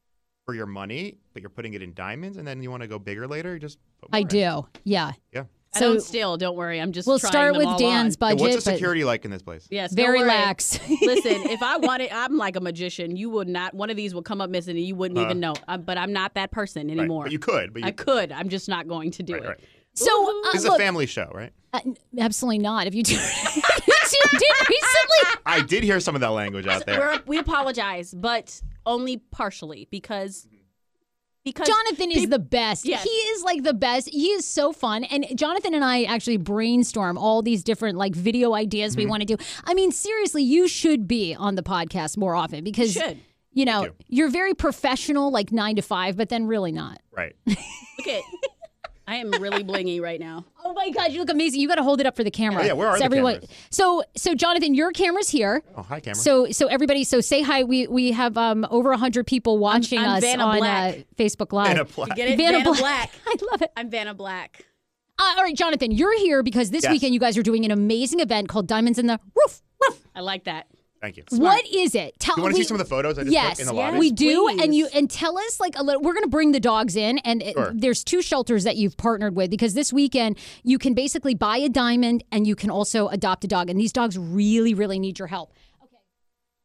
[0.47, 2.99] for your money, but you're putting it in diamonds, and then you want to go
[2.99, 3.59] bigger later.
[3.59, 4.29] Just put I in.
[4.29, 5.13] do, yeah.
[5.33, 5.45] Yeah.
[5.75, 6.37] I So don't steal.
[6.39, 6.81] Don't worry.
[6.81, 7.07] I'm just.
[7.09, 8.29] we'll trying start them with all Dan's on.
[8.31, 8.41] Yeah, budget.
[8.41, 9.67] what's the but security like in this place?
[9.71, 9.93] Yes.
[9.93, 10.79] very lax.
[11.03, 13.17] Listen, if I wanted, I'm like a magician.
[13.17, 13.75] You would not.
[13.75, 15.55] One of these would come up missing, and you wouldn't even know.
[15.69, 17.25] Um, but I'm not that person Right, anymore.
[17.25, 17.73] But you could.
[17.75, 18.31] But you I could.
[18.33, 19.49] I'm just not going to do Right, it.
[19.49, 19.61] right.
[19.95, 21.53] so uh, This is look, a family show, right?
[21.75, 21.81] uh,
[22.21, 22.87] absolutely not.
[22.87, 25.41] If you do, if you did recently.
[25.45, 26.99] I did hear some of that language out there.
[27.01, 30.47] We're, we apologize, but only partially because
[31.45, 32.85] because Jonathan is peop- the best.
[32.87, 33.05] Yes.
[33.05, 34.09] He is like the best.
[34.09, 35.05] He is so fun.
[35.05, 39.05] And Jonathan and I actually brainstorm all these different like video ideas Mm-hmm.
[39.05, 39.45] we want to do.
[39.65, 43.21] I mean, seriously, you should be on the podcast more often because should.
[43.53, 43.95] you know, you.
[44.09, 47.01] you're very professional, like nine to five, but then really not.
[47.17, 47.37] Right.
[47.47, 47.59] look
[48.09, 48.23] at.
[49.09, 50.45] I am really blingy right now.
[50.67, 51.61] Oh my God, you look amazing.
[51.61, 52.63] You got to hold it up for the camera.
[52.63, 53.51] Oh, yeah, where are so the everyone, cameras?
[53.71, 55.63] So, so Jonathan, your camera's here.
[55.77, 56.17] Oh, hi, camera.
[56.17, 57.63] So, so everybody, so say hi.
[57.63, 61.07] We we have um over hundred people watching I'm us Vanna on uh, Black.
[61.17, 61.71] Facebook Live.
[61.71, 62.17] And a plaque.
[62.17, 62.81] Get it, Vanna Vanna, Black.
[62.81, 63.11] Black.
[63.27, 63.73] I love it.
[63.77, 64.67] I'm Vanna Black.
[65.21, 66.91] Uh, all right, Jonathan, you're here because this Yes.
[66.91, 69.63] weekend you guys are doing an amazing event called Diamonds in the Roof.
[69.89, 70.01] Roof.
[70.17, 70.67] I like that.
[71.07, 71.25] Thank you.
[71.39, 72.19] What is it?
[72.19, 72.37] Tell us.
[72.39, 73.87] You want to see some of the photos I just Yes, took in the yes.
[73.93, 73.99] lobby?
[73.99, 74.63] we do, please.
[74.63, 76.03] and you and tell us like a little.
[76.03, 77.73] We're going to bring the dogs in, and it- Sure.
[77.75, 81.69] there's two shelters that you've partnered with because this weekend you can basically buy a
[81.69, 85.29] diamond and you can also adopt a dog, and these dogs really, really need your
[85.29, 85.53] help.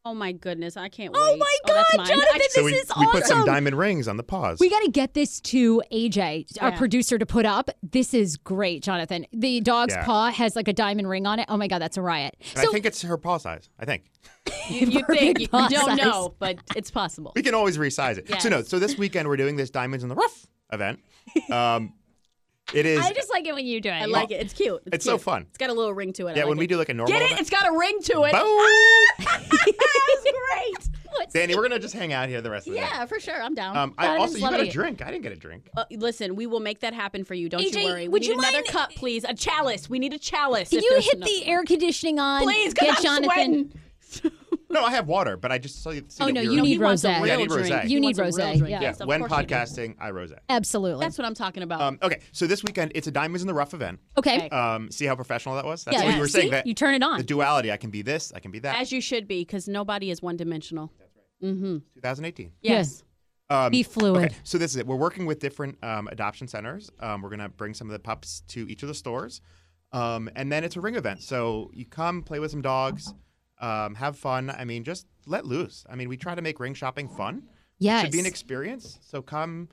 [0.04, 1.20] Oh my goodness, I can't wait.
[1.22, 2.08] Oh my God, mine.
[2.08, 4.60] Jonathan, I- this so we, is we put some diamond rings on the paws.
[4.60, 7.70] We got to get this to AJ, our producer, to put up.
[7.84, 9.28] This is great, Jonathan.
[9.32, 10.04] The dog's Yeah.
[10.04, 11.46] paw has like a diamond ring on it.
[11.50, 12.36] Oh my God, that's a riot.
[12.56, 13.70] and I think it's her paw size.
[13.78, 14.06] I think.
[14.70, 15.98] you, you think you, don't size.
[15.98, 17.32] know, but it's possible.
[17.36, 18.42] We can always resize it.
[18.42, 21.00] So no, so this weekend we're doing this diamonds in the rough event.
[21.52, 21.94] Um,
[22.74, 23.00] it is.
[23.06, 23.94] I just like it when you do it.
[23.94, 24.42] I like it.
[24.42, 24.82] It's cute.
[24.92, 25.22] It's so cute.
[25.22, 25.46] fun.
[25.50, 26.36] It's got a little ring to it.
[26.36, 26.68] Yeah, like when we it.
[26.70, 27.26] do like a normal Get it?
[27.26, 27.42] event.
[27.42, 28.32] It's got a ring to it.
[28.34, 29.26] Boom!
[29.52, 30.90] That's great.
[31.34, 32.86] Danni, we're gonna just hang out here the rest of the day.
[32.86, 33.42] Yeah, for sure.
[33.42, 33.76] I'm down.
[33.78, 34.70] Um, I also you got lovely.
[34.70, 35.02] a drink.
[35.02, 35.70] I didn't get a drink.
[35.76, 37.50] Uh, listen, we will make that happen for you.
[37.50, 38.02] Don't AJ, you worry.
[38.04, 39.24] We would need you another mind- cup, please.
[39.26, 39.90] A chalice.
[39.90, 40.70] We need a chalice.
[40.70, 42.44] Can if you hit the air conditioning on?
[42.44, 43.74] Please, Get I'm Jonathan.
[44.72, 44.82] sweating.
[44.82, 46.04] No, I have water, but I just saw you.
[46.08, 47.28] see Oh, no, you're- No, need he wants a rosé.
[47.28, 47.90] Yeah, I need rosé.
[47.90, 48.72] You need wants a real rosé, drink.
[48.72, 48.82] yeah.
[48.82, 49.54] Yeah, when course you do.
[49.56, 51.04] podcasting, I rose Absolutely.
[51.06, 51.82] That's what I'm talking about.
[51.82, 54.00] Um, okay, so this weekend it's a diamonds in the rough event.
[54.18, 54.38] okay.
[54.38, 54.50] Okay.
[54.50, 55.84] Um, see how professional that was?
[55.84, 56.06] That's Yeah.
[56.06, 56.46] what you were saying.
[56.48, 56.52] See?
[56.52, 57.18] That You turn it on.
[57.18, 57.72] The duality.
[57.72, 58.32] I can be this.
[58.36, 58.80] I can be that.
[58.80, 60.92] As you should be, because nobody is one dimensional.
[61.00, 61.82] That's right.
[61.96, 62.52] 2018.
[62.62, 63.04] Yes.
[63.50, 64.26] Um, Be fluid.
[64.26, 64.88] Okay, so this is it.
[64.88, 66.90] We're working with different um, adoption centers.
[67.02, 69.42] Um, we're gonna bring some of the pups to each of the stores,
[69.92, 71.22] um, and then it's a ring event.
[71.22, 73.14] So you come, play with some dogs,
[73.62, 74.50] um, have fun.
[74.50, 75.86] I mean, just let loose.
[75.90, 77.44] I mean, we try to make ring shopping fun.
[77.80, 78.02] Yes.
[78.04, 79.00] It should be an experience.
[79.02, 79.70] So come,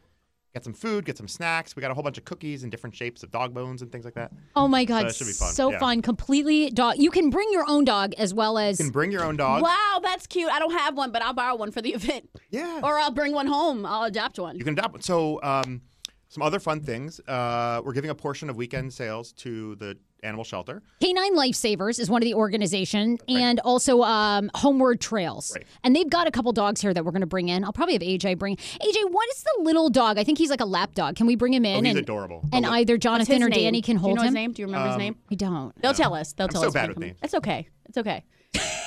[0.54, 1.76] get some food, get some snacks.
[1.76, 4.04] We got a whole bunch of cookies and different shapes of dog bones and things
[4.04, 4.32] like that.
[4.56, 5.06] Oh my God.
[5.06, 5.78] it should be fun, So yeah.
[5.78, 6.02] fun.
[6.02, 6.96] Completely dog.
[6.98, 8.78] You can bring your own dog as well as.
[8.78, 9.62] You can bring your own dog.
[9.62, 10.50] Wow, that's cute.
[10.50, 12.30] I don't have one, but I'll borrow one for the event.
[12.50, 12.80] Yeah.
[12.82, 13.84] Or I'll bring one home.
[13.84, 14.56] I'll adopt one.
[14.56, 15.04] You can adopt.
[15.04, 15.82] So, um,
[16.30, 17.20] some other fun things.
[17.26, 20.82] Uh, we're giving a portion of weekend sales to the animal shelter.
[21.00, 25.52] Canine Lifesavers is one of the organization, and also um, Homeward Trails.
[25.54, 25.66] Right.
[25.84, 27.64] And they've got a couple dogs here that we're going to bring in.
[27.64, 28.56] I'll probably have AJ bring.
[28.56, 30.18] AJ, what is the little dog?
[30.18, 31.16] I think he's like a lap dog.
[31.16, 31.76] Can we bring him in?
[31.78, 32.42] Oh, he's and, adorable.
[32.52, 33.72] And The li- either Jonathan or name?
[33.74, 34.26] Danni can Do you hold know him.
[34.28, 34.52] his name?
[34.52, 35.16] Do you remember his Um, name?
[35.30, 35.80] We don't.
[35.82, 36.32] They'll tell us.
[36.32, 36.74] They'll I'm tell so us.
[36.74, 37.08] bad with they come in.
[37.10, 37.18] names.
[37.22, 37.68] It's okay.
[37.86, 38.24] It's okay.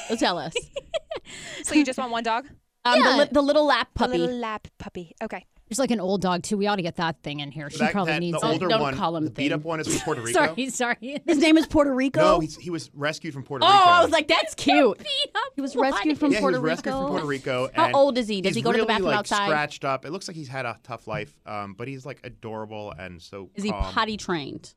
[0.10, 0.54] They'll tell us.
[1.64, 2.48] So you just want one dog?
[2.84, 3.12] Um, Yeah.
[3.12, 4.18] the, li- the little lap A puppy.
[4.18, 5.14] little lap puppy.
[5.24, 5.46] Okay.
[5.72, 6.58] There's like an old dog too.
[6.58, 7.70] We ought to get that thing in here.
[7.70, 8.52] She that- probably that- needs the it.
[8.52, 8.94] older Don't one.
[8.94, 9.70] call him the beat up thing.
[9.70, 10.48] one is from Puerto Rico.
[10.48, 11.22] Sorry, sorry.
[11.26, 12.20] His name is Puerto Rico.
[12.20, 13.74] No, he's, he was rescued from Puerto Rico.
[13.74, 15.02] oh, I was like, that's cute.
[15.56, 17.04] He was rescued from yeah, Puerto he was rescued Rico.
[17.04, 17.70] from Puerto Rico.
[17.74, 18.42] How and old is he?
[18.42, 19.46] Does he's he go to the really, bathroom like, outside?
[19.46, 20.04] Scratched up.
[20.04, 23.50] It looks like he's had a tough life, um, but he's like adorable and so.
[23.56, 23.94] Is he calm.
[23.94, 24.74] potty trained?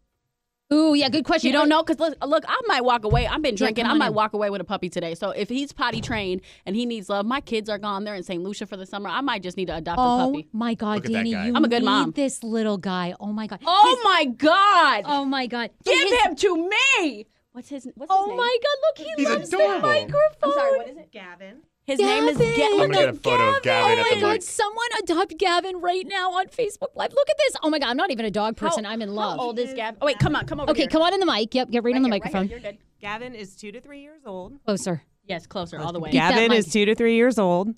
[0.73, 1.49] Ooh, yeah, good question.
[1.49, 3.27] You don't know because look, look, I might walk away.
[3.27, 3.85] I've been drinking.
[3.85, 4.15] come I might in.
[4.15, 5.15] walk away with a puppy today.
[5.15, 8.05] So if he's potty trained and he needs love, my kids are gone.
[8.05, 8.43] They're in St.
[8.43, 9.09] Lucia for the summer.
[9.11, 10.49] I might just need to adopt a Oh puppy.
[10.53, 12.11] my God, Look at that Danni, you I'm a good need mom.
[12.12, 13.15] this little guy.
[13.21, 13.61] Oh my God.
[13.67, 15.05] Oh my God!
[15.07, 15.71] Oh my God.
[15.85, 17.27] Give His- him to me.
[17.53, 17.85] What's his?
[17.95, 18.37] What's his Oh name?
[18.39, 18.77] my God!
[18.83, 19.77] Look, he He's loves adorable.
[19.77, 20.21] the microphone.
[20.43, 20.77] I'm sorry.
[20.79, 21.12] What is it?
[21.12, 21.59] Gavin.
[21.87, 22.57] His name is Gavin.
[22.57, 22.72] Gavin.
[22.72, 24.32] I'm gonna get a photo of Gavin oh at my the God!
[24.32, 24.43] mic.
[24.43, 27.12] Someone adopt Gavin right now on Facebook Live.
[27.12, 27.57] Look at this.
[27.62, 27.89] Oh my God!
[27.89, 28.87] I'm not even a dog person.
[28.87, 29.39] I'm in love.
[29.39, 29.99] How old is Gavin?
[30.01, 30.89] Oh wait, come on, come over okay, here.
[30.89, 31.55] come on in the mic.
[31.55, 32.32] Yep, get right, on the here, right here.
[32.32, 32.49] microphone.
[32.49, 32.78] You're good.
[33.01, 34.55] Gavin is two to three years old.
[34.64, 35.03] Closer.
[35.26, 36.11] Yes, closer, all the way.
[36.11, 37.74] Gavin is two to three years old.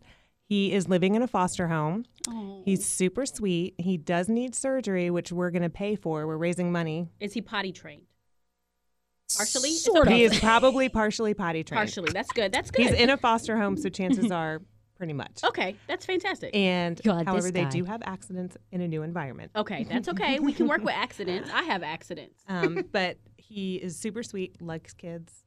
[0.49, 2.05] He is living in a foster home.
[2.29, 2.63] Oh.
[2.65, 3.75] He's super sweet.
[3.79, 6.25] He does need surgery, which we're going to pay for.
[6.27, 7.09] We're raising money.
[7.19, 8.03] Is he potty trained?
[9.37, 9.71] Partially?
[9.73, 10.19] Sort okay.
[10.19, 11.79] He is probably partially potty trained.
[11.79, 12.13] Partially.
[12.13, 12.53] That's good.
[12.53, 12.83] That's good.
[12.83, 14.61] He's in a foster home, so chances are
[14.97, 15.43] pretty much.
[15.45, 16.55] okay, that's fantastic.
[16.55, 19.51] And God, this however, they do have accidents in a new environment.
[19.55, 20.39] Okay, that's okay.
[20.39, 21.51] We can work with accidents.
[21.53, 22.43] I have accidents.
[22.49, 25.45] Um, but he is super sweet, likes kids,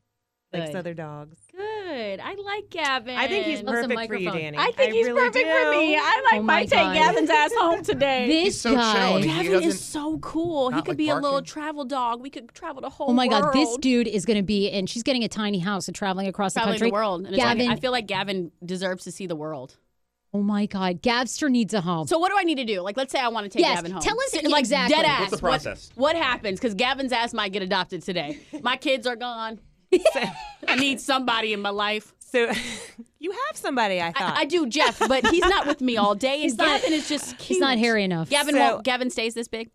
[0.53, 1.37] likes other dogs.
[1.51, 1.78] Good.
[1.89, 3.17] I like Gavin.
[3.17, 4.29] I think he's perfect for you.
[4.29, 4.57] Danni.
[4.57, 5.95] I think he's really perfect for me.
[5.95, 6.93] I like Oh my might take God.
[6.93, 8.27] Gavin's ass home today.
[8.27, 8.77] This He's so chill.
[8.79, 9.09] guy.
[9.11, 10.69] I mean, Gavin is so cool.
[10.71, 12.21] He could like, be a little travel dog.
[12.21, 13.53] We could travel the whole Oh my God!
[13.53, 16.53] This dude is going to be, and she's getting a tiny house and traveling across
[16.53, 16.89] traveling the country.
[16.89, 17.25] the world.
[17.25, 17.71] And it's like- Gavin.
[17.71, 19.77] I feel like Gavin deserves to see the world.
[20.31, 21.01] Oh my God!
[21.01, 22.05] Gavster needs a home.
[22.05, 22.81] So what do I need to do?
[22.81, 24.01] Like, let's say I want to take Yes, Gavin home.
[24.01, 24.95] tell us So, like exactly.
[24.95, 25.31] dead What's ass.
[25.31, 25.89] the process?
[25.95, 26.59] What, what happens?
[26.59, 28.37] Because Gavin's ass might get adopted today.
[28.61, 29.59] My kids are gone.
[30.67, 32.13] I need somebody in my life.
[32.19, 32.51] So
[33.19, 34.37] you have somebody, I thought.
[34.37, 36.33] I, I do, Jeff, but he's not with me all day.
[36.35, 37.47] And He's not- Gavin is just cute.
[37.47, 38.29] He's not hairy enough.
[38.29, 38.83] Gavin So- won't.
[38.83, 39.71] Gavin stays this big.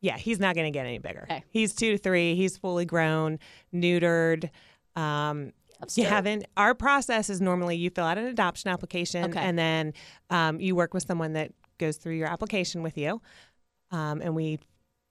[0.00, 1.22] yeah, he's not going to get any bigger.
[1.28, 1.42] Okay.
[1.50, 2.36] He's two to three.
[2.36, 3.38] He's fully grown,
[3.74, 4.50] neutered.
[4.94, 5.52] Um,
[5.94, 6.46] you haven't.
[6.56, 9.40] Our process is normally you fill out an adoption application, Okay.
[9.40, 9.92] and then
[10.30, 13.20] um, you work with someone that goes through your application with you,
[13.90, 14.58] um, and we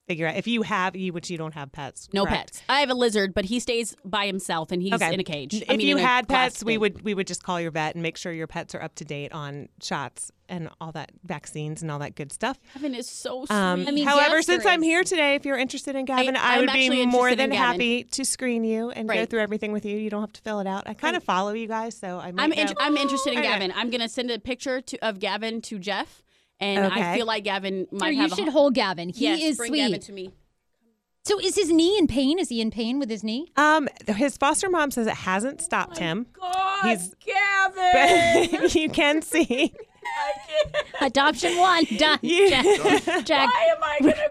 [0.08, 2.10] figure out if you have you, which you don't have pets.
[2.14, 2.53] No correct?
[2.53, 2.62] pets.
[2.70, 5.14] I have a lizard, but he stays by himself and he's Okay.
[5.14, 5.53] in a cage.
[5.56, 8.03] If I mean, you had pets, we would we would just call your vet and
[8.03, 11.89] make sure your pets are up to date on shots and all that vaccines and
[11.89, 12.60] all that good stuff.
[12.76, 13.56] Gavin is so sweet.
[13.56, 16.58] Um, I mean, however, Gavster since I'm here today, if you're interested in Gavin, I,
[16.58, 19.97] I'm would be more than happy to screen you and go through everything with you.
[19.97, 20.84] You don't have to fill it out.
[20.88, 23.41] I kind of follow you guys, so I might I'm int- I'm interested in.
[23.41, 23.74] Gavin.
[23.76, 26.22] I'm gonna send a picture to, of Gavin to Jeff,
[26.60, 29.10] and I feel like Gavin Or might you have a should hold Gavin.
[29.10, 29.80] He yes, is bring sweet.
[29.80, 30.32] Gavin to me.
[31.24, 32.38] So is his knee in pain?
[32.38, 33.51] Is he in pain with his knee?
[33.56, 36.28] Um, his foster mom says it hasn't stopped him.
[36.34, 38.51] God, He's- Gavin.
[38.62, 39.74] But you can see.
[41.01, 42.20] Adoption one done.
[42.22, 42.62] Yeah.
[42.62, 43.26] Check.
[43.26, 43.49] Check.
[43.53, 44.30] Why am I gonna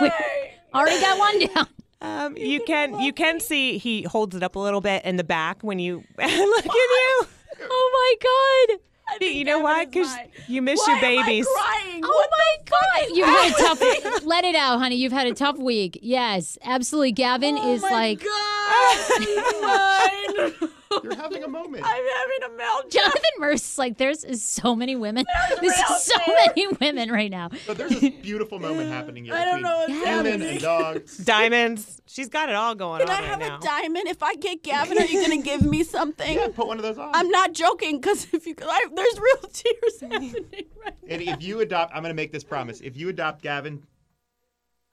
[0.00, 0.50] cry?
[0.74, 1.66] Already got one down.
[2.02, 5.24] Um, you can you can see he holds it up a little bit in the
[5.24, 7.26] back when you look at you.
[7.62, 8.80] Oh my god.
[9.20, 9.84] You know why?
[9.84, 10.16] Gavin is Because
[10.48, 11.46] you miss Why your babies.
[11.46, 12.02] Am I crying?
[12.04, 13.16] Oh my god.
[13.16, 14.96] You've had a tough Let it out, honey.
[14.96, 15.98] You've had a tough week.
[16.02, 17.12] Yes, absolutely.
[17.12, 20.70] Gavin Oh is like God, he's mine.
[21.04, 21.84] You're having a moment.
[21.86, 22.90] I'm having a meltdown.
[22.90, 25.24] Jonathan Mervis is like there's is so many women.
[25.60, 26.36] There's real so fear.
[26.56, 27.50] many women right now.
[27.66, 30.48] But there's this beautiful moment happening here I don't know what's human happening.
[30.48, 31.16] and dogs.
[31.24, 32.00] Diamonds.
[32.06, 33.58] She's got it all going Can on Can I right have now.
[33.58, 34.08] a diamond?
[34.08, 36.34] If I get Gavin, are you gonna give me something?
[36.36, 37.10] Yeah, put one of those on.
[37.14, 40.92] I'm not joking, because if you, I, there's real tears happening right now.
[41.08, 42.80] and if you adopt, I'm going to make this promise.
[42.80, 43.82] If you adopt Gavin,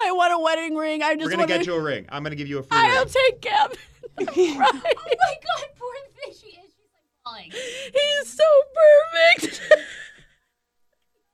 [0.04, 1.02] I want a wedding ring.
[1.04, 2.06] I just we're going want to get you a ring.
[2.10, 3.14] I'm going to give you a free I'll ring.
[3.14, 3.78] take Gavin.
[4.20, 4.26] Oh
[4.58, 6.34] my god, poor thing.
[6.34, 6.70] She is.
[6.76, 7.52] She's like falling.
[7.52, 8.43] He's so
[8.76, 9.62] perfect.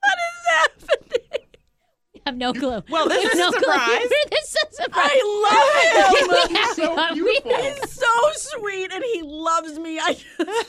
[0.00, 1.44] what is happening?
[2.14, 2.82] I have no clue.
[2.90, 3.60] Well, this We have is a no clue.
[3.72, 4.08] surprise.
[4.08, 5.10] this is a surprise.
[5.12, 6.56] I love him.
[6.56, 7.54] Yeah, So beautiful.
[7.56, 8.06] He's so
[8.58, 9.98] sweet and he loves me.
[9.98, 10.24] I just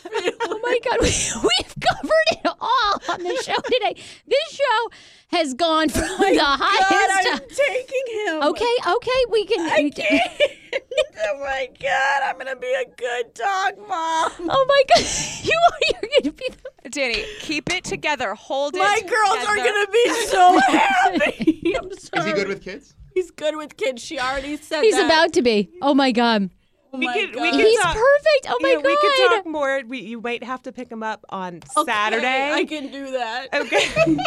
[0.07, 3.95] feel Oh my God, we, we've covered it all on the show today.
[4.25, 4.89] This show
[5.31, 7.41] has gone from the God, highest.
[7.43, 8.43] I'm taking him.
[8.43, 9.59] okay, okay, we can.
[9.69, 10.31] I can't.
[11.25, 14.31] oh my God, I'm gonna be a good dog mom.
[14.49, 15.05] Oh my God,
[15.43, 15.79] you are.
[15.91, 16.47] You're going to be.
[16.83, 18.33] The, Danni, keep it together.
[18.35, 18.79] Hold it.
[18.79, 21.73] My girls are gonna be so happy.
[21.79, 22.95] I'm Is he good with kids?
[23.13, 24.01] He's good with kids.
[24.03, 25.05] She already said He's that.
[25.05, 25.69] about to be.
[25.81, 26.49] Oh my god.
[26.93, 27.51] Oh We my could- we God.
[27.51, 28.47] could He's talk- perfect.
[28.47, 28.85] Oh my Yeah, god.
[28.85, 29.81] we could talk more.
[29.87, 32.51] We, you might have to pick him up on Okay, Saturday.
[32.53, 33.53] I can do that.
[33.53, 34.17] Okay.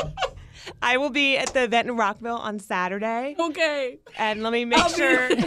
[0.80, 3.98] I will be at the event in Rockville on Saturday, Okay.
[4.18, 5.28] and let me make I'll sure.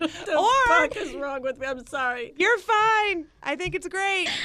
[0.00, 1.66] The Or- fuck is wrong with me?
[1.66, 2.32] I'm sorry.
[2.38, 3.26] You're fine.
[3.42, 4.28] I think it's great.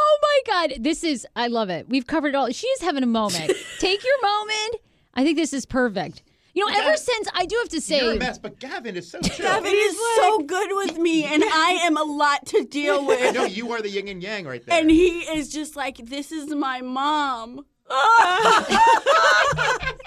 [0.00, 0.82] Oh my God.
[0.84, 1.88] This is, I love it.
[1.88, 2.50] We've covered it all.
[2.50, 3.52] She is having a moment.
[3.78, 4.76] Take your moment.
[5.14, 6.22] I think this is perfect.
[6.54, 9.10] You know, ever since, I do have to You're say, a mess, but Gavin is
[9.10, 9.46] so chill.
[9.46, 13.20] Gavin is so good with me, and I am a lot to deal with.
[13.20, 13.34] I with.
[13.34, 14.78] know you are the yin and yang right there.
[14.80, 17.64] And he is just like, this is my mom.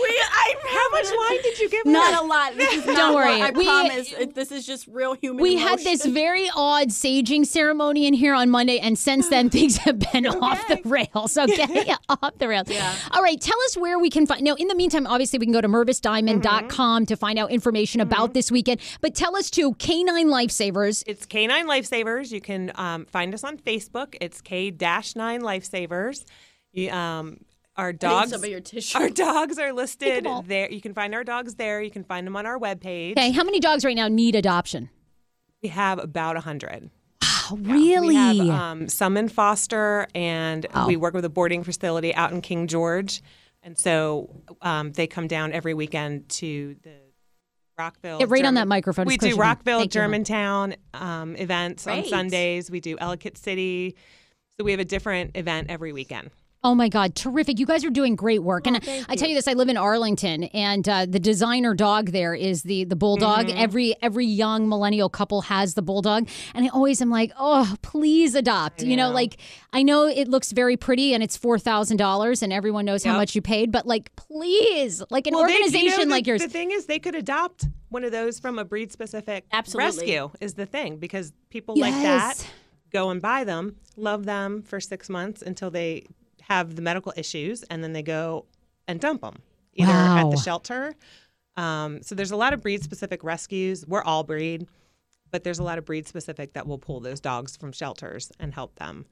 [0.00, 1.90] we, I, How much wine did you give her?
[1.90, 2.56] Not a lot.
[2.56, 3.42] This is not Don't what- worry.
[3.42, 4.12] I We- promise.
[4.12, 5.42] It- this is just real human.
[5.42, 9.76] we had this very odd saging ceremony in here on Monday, and since then things
[9.78, 11.36] have been off the rails.
[11.36, 12.68] Okay, off the rails.
[12.70, 12.94] Yeah.
[13.12, 14.42] All right, tell us where we can find.
[14.42, 18.34] Now, in the meantime, obviously, we can go to mervisdiamond.com to find out information about
[18.34, 18.80] this weekend.
[19.00, 21.02] But tell us too, Canine Lifesavers.
[21.06, 22.30] It's K9 Lifesavers.
[22.32, 24.16] You can um, find us on Facebook.
[24.20, 26.24] It's K-9 Lifesavers.
[26.72, 27.38] You, um,
[27.76, 28.30] our dogs.
[28.30, 28.98] some of your tissue.
[28.98, 30.70] Our dogs are listed there.
[30.70, 31.80] You can find our dogs there.
[31.80, 33.12] You can find them on our webpage.
[33.12, 34.90] Okay, how many dogs right now need adoption?
[35.62, 36.90] We have about a hundred.
[37.22, 38.08] Oh, really?
[38.08, 40.86] We have um, some in foster, and Oh.
[40.86, 43.22] we work with a boarding facility out in King George,
[43.62, 46.94] and so um, they come down every weekend to the
[47.78, 48.18] Rockville.
[48.18, 49.06] Get right on that microphone.
[49.06, 49.36] We do.
[49.36, 49.92] Rockville, Thank.
[49.92, 52.70] Germantown um, events on Sundays.
[52.70, 53.96] We do Ellicott City.
[54.58, 56.30] So we have a different event every weekend.
[56.62, 57.58] Oh my God, terrific.
[57.58, 58.66] You guys are doing great work.
[58.66, 58.76] and
[59.08, 62.64] I tell you this, I live in Arlington and uh, the designer dog there is
[62.64, 63.46] the the bulldog.
[63.46, 63.58] Mm-hmm.
[63.58, 66.28] Every every young millennial couple has the bulldog.
[66.54, 68.82] And I always am like, oh, please adopt.
[68.82, 69.14] You know, know.
[69.14, 69.38] like
[69.72, 73.16] I know it looks very pretty and it's four thousand dollars and everyone knows how
[73.16, 76.26] much you paid, but like please, like an Well, they- you know, organization the- like
[76.26, 76.42] yours.
[76.42, 79.86] The thing is, they could adopt one of those from a breed specific Absolutely.
[79.86, 82.34] rescue, is the thing, because people like that
[82.92, 86.06] go and buy them, love them for six months until they
[86.50, 88.44] have the medical issues, and then they go
[88.88, 89.36] and dump them
[89.74, 90.94] either at the shelter.
[91.56, 93.86] Um, so there's a lot of breed specific rescues.
[93.86, 94.66] We're all breed,
[95.30, 98.52] but there's a lot of breed specific that will pull those dogs from shelters and
[98.52, 99.06] help them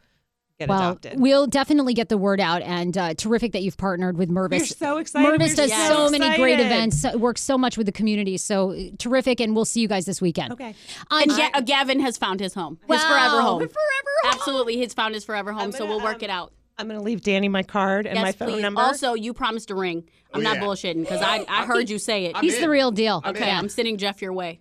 [0.58, 1.20] get well, adopted.
[1.20, 4.58] we'll definitely get the word out, and uh, terrific that you've partnered with Mervis.
[4.58, 5.28] We're so excited.
[5.40, 8.36] Mervis We're does so so many great events, so- works so much with the community.
[8.36, 10.52] So uh, terrific, and we'll see you guys this weekend.
[10.54, 10.74] Okay.
[11.12, 12.80] Um, And Ga- uh, Gavin has found his home.
[12.88, 13.08] His Wow.
[13.08, 13.58] forever home.
[13.60, 14.32] Forever home.
[14.34, 14.76] Absolutely.
[14.76, 15.70] He's found his forever home.
[15.70, 16.52] so gonna, we'll work um, it out.
[16.78, 18.62] I'm going to leave Danni my card and yes, my phone please.
[18.62, 18.80] number.
[18.80, 20.08] Also, you promised a ring.
[20.32, 20.62] I'm Oh, not yeah.
[20.62, 22.36] bullshitting because I, I heard you say it.
[22.36, 22.60] I'm He's in.
[22.62, 23.20] the real deal.
[23.26, 23.58] okay, Yeah.
[23.58, 24.60] I'm sending Jeff your way.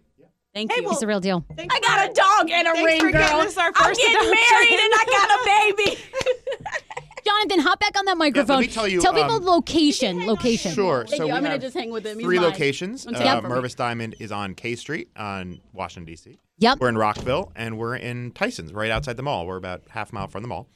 [0.54, 0.90] Thank you.
[0.90, 1.46] He's the real deal.
[1.60, 3.22] I got a dog and a Thanks ring, for girl.
[3.22, 4.32] getting us our I'm getting adoption.
[4.32, 6.02] married and I got a baby.
[7.26, 8.62] Jonathan, hop back on that microphone.
[8.62, 10.26] me tell you, people um, location.
[10.26, 10.72] Location.
[10.72, 11.06] Sure.
[11.06, 11.34] Thank so you.
[11.34, 12.18] I'm gonna just hang with him.
[12.18, 12.46] He's three mine.
[12.50, 13.06] locations.
[13.06, 13.44] Uh, second.
[13.52, 16.40] Mervis Diamond is on K Street on Washington D.C.
[16.60, 16.80] Yep.
[16.80, 19.46] We're in Rockville, and we're in Tyson's, right outside the mall.
[19.46, 20.70] We're about half a mile from the mall.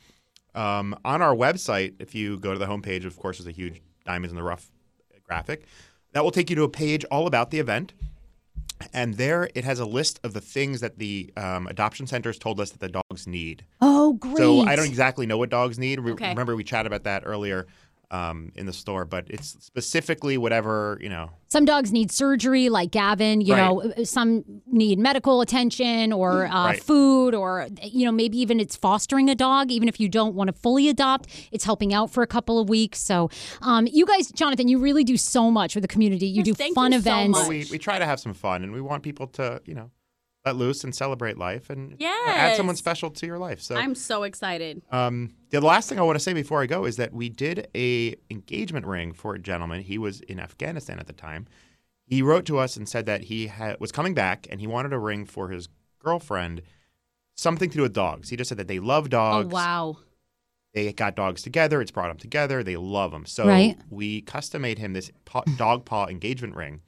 [0.53, 3.81] Um, on our website, if you go to the homepage, of course, there's a huge
[4.05, 4.69] diamonds in the rough
[5.23, 5.65] graphic.
[6.13, 7.93] That will take you to a page all about the event.
[8.93, 12.59] And there it has a list of the things that the um, adoption centers told
[12.59, 13.63] us that the dogs need.
[13.79, 14.37] Oh, great.
[14.37, 15.99] So I don't exactly know what dogs need.
[15.99, 16.29] Okay.
[16.29, 17.67] Remember, we chatted about that earlier
[18.11, 22.91] um, in the store, but it's specifically whatever, you know, Some dogs need surgery, like
[22.91, 23.41] Gavin.
[23.41, 23.63] You Right.
[23.65, 26.83] know, uh, some need medical attention or uh, Right.
[26.83, 29.71] food, or you know, maybe even it's fostering a dog.
[29.71, 32.69] Even if you don't want to fully adopt, it's helping out for a couple of
[32.69, 32.99] weeks.
[33.01, 33.29] So,
[33.61, 36.27] um, you guys, Jonathan, you really do so much for the community.
[36.27, 37.47] You Yes, do fun you so events.
[37.47, 39.89] we, we try to have some fun and we want people to, you know,
[40.45, 43.61] let loose and celebrate life and add someone special to your life.
[43.61, 44.81] So I'm so excited.
[44.91, 47.67] Um, the last thing I want to say before I go is that we did
[47.75, 49.81] a engagement ring for a gentleman.
[49.81, 51.47] He was in Afghanistan at the time.
[52.07, 54.93] He wrote to us and said that he ha- was coming back and he wanted
[54.93, 55.69] a ring for his
[55.99, 56.63] girlfriend,
[57.35, 58.29] something to do with dogs.
[58.29, 59.45] He just said that they love dogs.
[59.51, 59.97] Oh wow.
[60.73, 61.81] They got dogs together.
[61.81, 62.63] It's brought them together.
[62.63, 63.25] They love them.
[63.25, 63.77] So Right.
[63.89, 66.81] we custom made him this paw, dog paw engagement ring.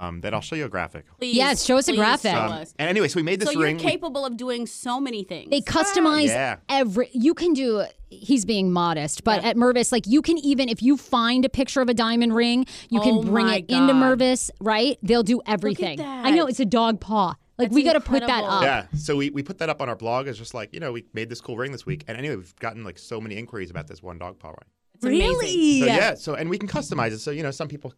[0.00, 1.06] Um, that I'll show you a graphic.
[1.18, 1.34] Please.
[1.36, 2.30] Yes, show us a graphic.
[2.30, 2.72] show Um, us.
[2.78, 3.78] and anyway, so we made this So you're ring.
[3.78, 5.50] We- capable of doing so many things.
[5.50, 6.56] They customize Yeah.
[6.68, 7.10] every.
[7.12, 7.84] You can do.
[8.10, 11.80] He's being modest, but at Mervis, like you can even if you find a picture
[11.80, 14.98] of a diamond ring, you can Oh bring my it into Mervis, right?
[15.02, 16.00] They'll do everything.
[16.00, 17.34] I know it's a dog paw.
[17.58, 18.50] Like That's we got to put that incredible.
[18.52, 18.62] up.
[18.62, 18.86] Yeah.
[18.96, 21.04] So we, we put that up on our blog as just like, you know, we
[21.12, 22.04] made this cool ring this week.
[22.06, 24.56] And anyway, we've gotten like so many inquiries about this one dog paw ring.
[24.94, 25.80] It's amazing.
[25.80, 27.18] So yeah, so and we can customize it.
[27.18, 27.92] So, you know, some people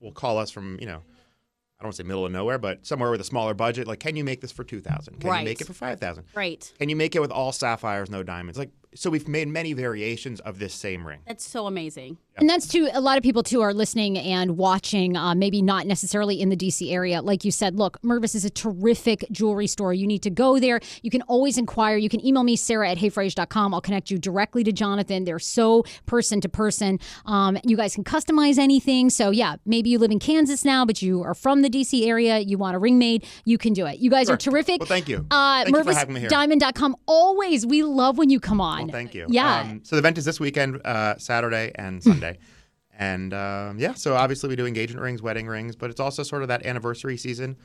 [0.00, 1.02] will call us from, you know,
[1.82, 3.88] I don't say middle of nowhere, but somewhere with a smaller budget.
[3.88, 5.18] Like, can you make this for two thousand?
[5.18, 5.40] Can Right.
[5.40, 6.26] you make it for five thousand?
[6.32, 6.72] Right.
[6.78, 8.56] Can you make it with all sapphires, no diamonds?
[8.56, 11.18] Like so we've made many variations of this same ring.
[11.26, 12.18] That's so amazing.
[12.38, 15.86] And that's to a lot of people too are listening and watching, uh, maybe not
[15.86, 17.20] necessarily in the DC area.
[17.20, 19.92] Like you said, look, Mervis is a terrific jewelry store.
[19.92, 20.80] You need to go there.
[21.02, 21.98] You can always inquire.
[21.98, 23.74] You can email me, Sarah at heyfrase.com.
[23.74, 25.24] I'll connect you directly to Jonathan.
[25.24, 26.98] They're so person to person.
[27.26, 29.10] Um, you guys can customize anything.
[29.10, 32.38] So, yeah, maybe you live in Kansas now, but you are from the DC area.
[32.38, 33.98] You want a ring made, you can do it.
[33.98, 34.34] You guys Sure.
[34.34, 34.80] are terrific.
[34.80, 35.26] Well, thank you.
[35.30, 36.30] Uh, Thank you for having me here.
[36.30, 36.96] MervisDiamond.com.
[37.06, 37.66] Always.
[37.66, 38.84] We love when you come on.
[38.84, 39.26] Well, thank you.
[39.28, 39.60] Yeah.
[39.60, 42.21] Um, so the event is this weekend, uh, Saturday and Sunday.
[42.98, 46.42] And um, yeah, so obviously we do engagement rings, wedding rings, but it's also sort
[46.42, 47.56] of that anniversary season.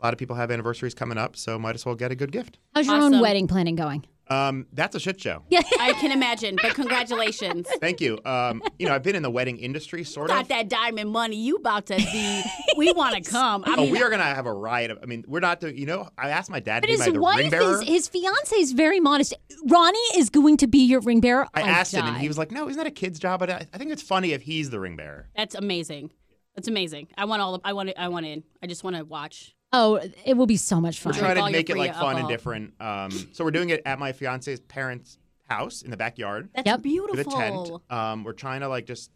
[0.00, 2.30] A lot of people have anniversaries coming up, so might as well get a good
[2.30, 2.58] gift.
[2.74, 4.04] How's your own wedding planning going?
[4.28, 5.42] Um, that's a shit show.
[5.48, 7.68] Yeah, I can imagine, but congratulations.
[7.80, 8.18] Thank you.
[8.24, 10.48] Um, you know, I've been in the wedding industry, sort of Got of.
[10.48, 11.36] that diamond money.
[11.36, 12.42] You about to be.
[12.76, 13.62] We want to come.
[13.66, 14.90] I Oh, mean, we are gonna have a riot.
[14.90, 15.76] Of, I mean, we're not doing.
[15.78, 17.82] You know, I asked my dad But to be his my the ring wife bearer.
[17.82, 19.34] is his fiance is very modest.
[19.68, 21.46] Ronnie is going to be your ring bearer.
[21.54, 23.50] I I'll asked him, and he was like, "No, isn't that a kid's job?" But
[23.50, 25.28] I, I think it's funny if he's the ring bearer.
[25.36, 26.10] that's amazing.
[26.54, 27.08] That's amazing.
[27.18, 27.54] I want all.
[27.56, 27.90] Of, I want.
[27.98, 28.42] I want in.
[28.62, 29.54] I just want to watch.
[29.72, 32.16] "Oh, it will be so much fun." We're trying all to make it like fun
[32.18, 32.74] and different.
[32.80, 35.18] Um, so we're doing it at my fiance's parents'
[35.48, 36.76] house in the backyard That's Yep.
[36.78, 37.32] with beautiful.
[37.32, 37.70] a tent.
[37.90, 39.10] Um, we're trying to like just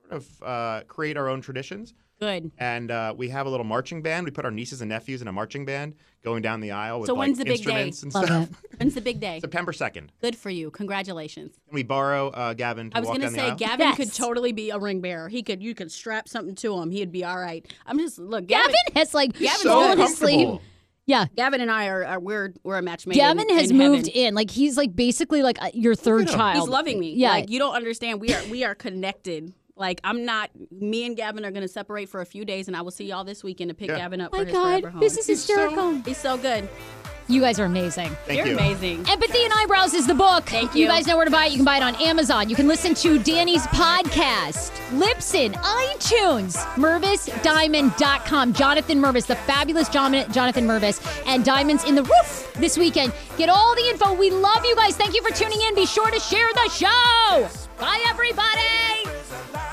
[0.00, 1.94] sort of uh, create our own traditions.
[2.20, 2.50] Good.
[2.58, 4.24] And uh, we have a little marching band.
[4.24, 7.06] We put our nieces and nephews in a marching band going down the aisle with
[7.06, 7.88] So like when's the big day?
[7.88, 8.48] instruments and Love stuff.
[8.78, 9.38] When's the big day?
[9.40, 10.10] September second.
[10.20, 10.70] Good for you.
[10.70, 11.56] Congratulations.
[11.68, 13.54] And we borrow uh, Gavin to I was gonna say.
[13.56, 13.96] Gavin Yes.
[13.96, 15.28] could totally be a ring bearer.
[15.28, 15.62] He could.
[15.62, 16.90] You could strap something to him.
[16.90, 17.64] He'd be all right.
[17.86, 18.46] I'm just look.
[18.46, 18.70] Gavin.
[18.72, 20.36] Gavin has like Gavin's so fallen asleep.
[20.46, 20.62] comfortable.
[21.06, 23.14] Yeah, Gavin and I are, are we're we're a match made.
[23.14, 24.12] Gavin in, has in moved heaven.
[24.22, 24.34] in.
[24.34, 26.60] Like he's like basically like uh, your third child.
[26.60, 27.14] He's loving me.
[27.14, 27.30] Yeah.
[27.30, 28.20] Like you don't understand.
[28.20, 29.54] We are we are connected.
[29.78, 30.50] Like I'm not.
[30.70, 33.24] Me and Gavin are gonna separate for a few days, and I will see y'all
[33.24, 33.98] this weekend to pick Yeah.
[33.98, 35.00] Gavin up My for his God, forever home.
[35.00, 36.68] this is He's so- He's so good.
[37.28, 38.10] you guys are amazing.
[38.26, 38.56] Thank You're you.
[38.58, 39.04] amazing.
[39.08, 40.46] Empathy and Eyebrows is the book.
[40.46, 40.88] Thank You you.
[40.88, 41.50] guys know where to buy it.
[41.52, 42.48] You can buy it on Amazon.
[42.48, 48.52] You can listen to Danni's podcast, Libsyn, iTunes, MervisDiamond.com.
[48.54, 53.12] Jonathan Mervis, the fabulous Jon- Jonathan Mervis, and Diamonds in the Rough this weekend.
[53.36, 54.14] Get all the info.
[54.14, 54.96] We love you guys.
[54.96, 55.74] Thank you for tuning in.
[55.74, 57.48] Be sure to share the show.
[57.78, 59.67] Bye, everybody.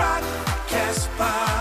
[0.00, 0.24] Frank
[0.66, 1.59] Caspar.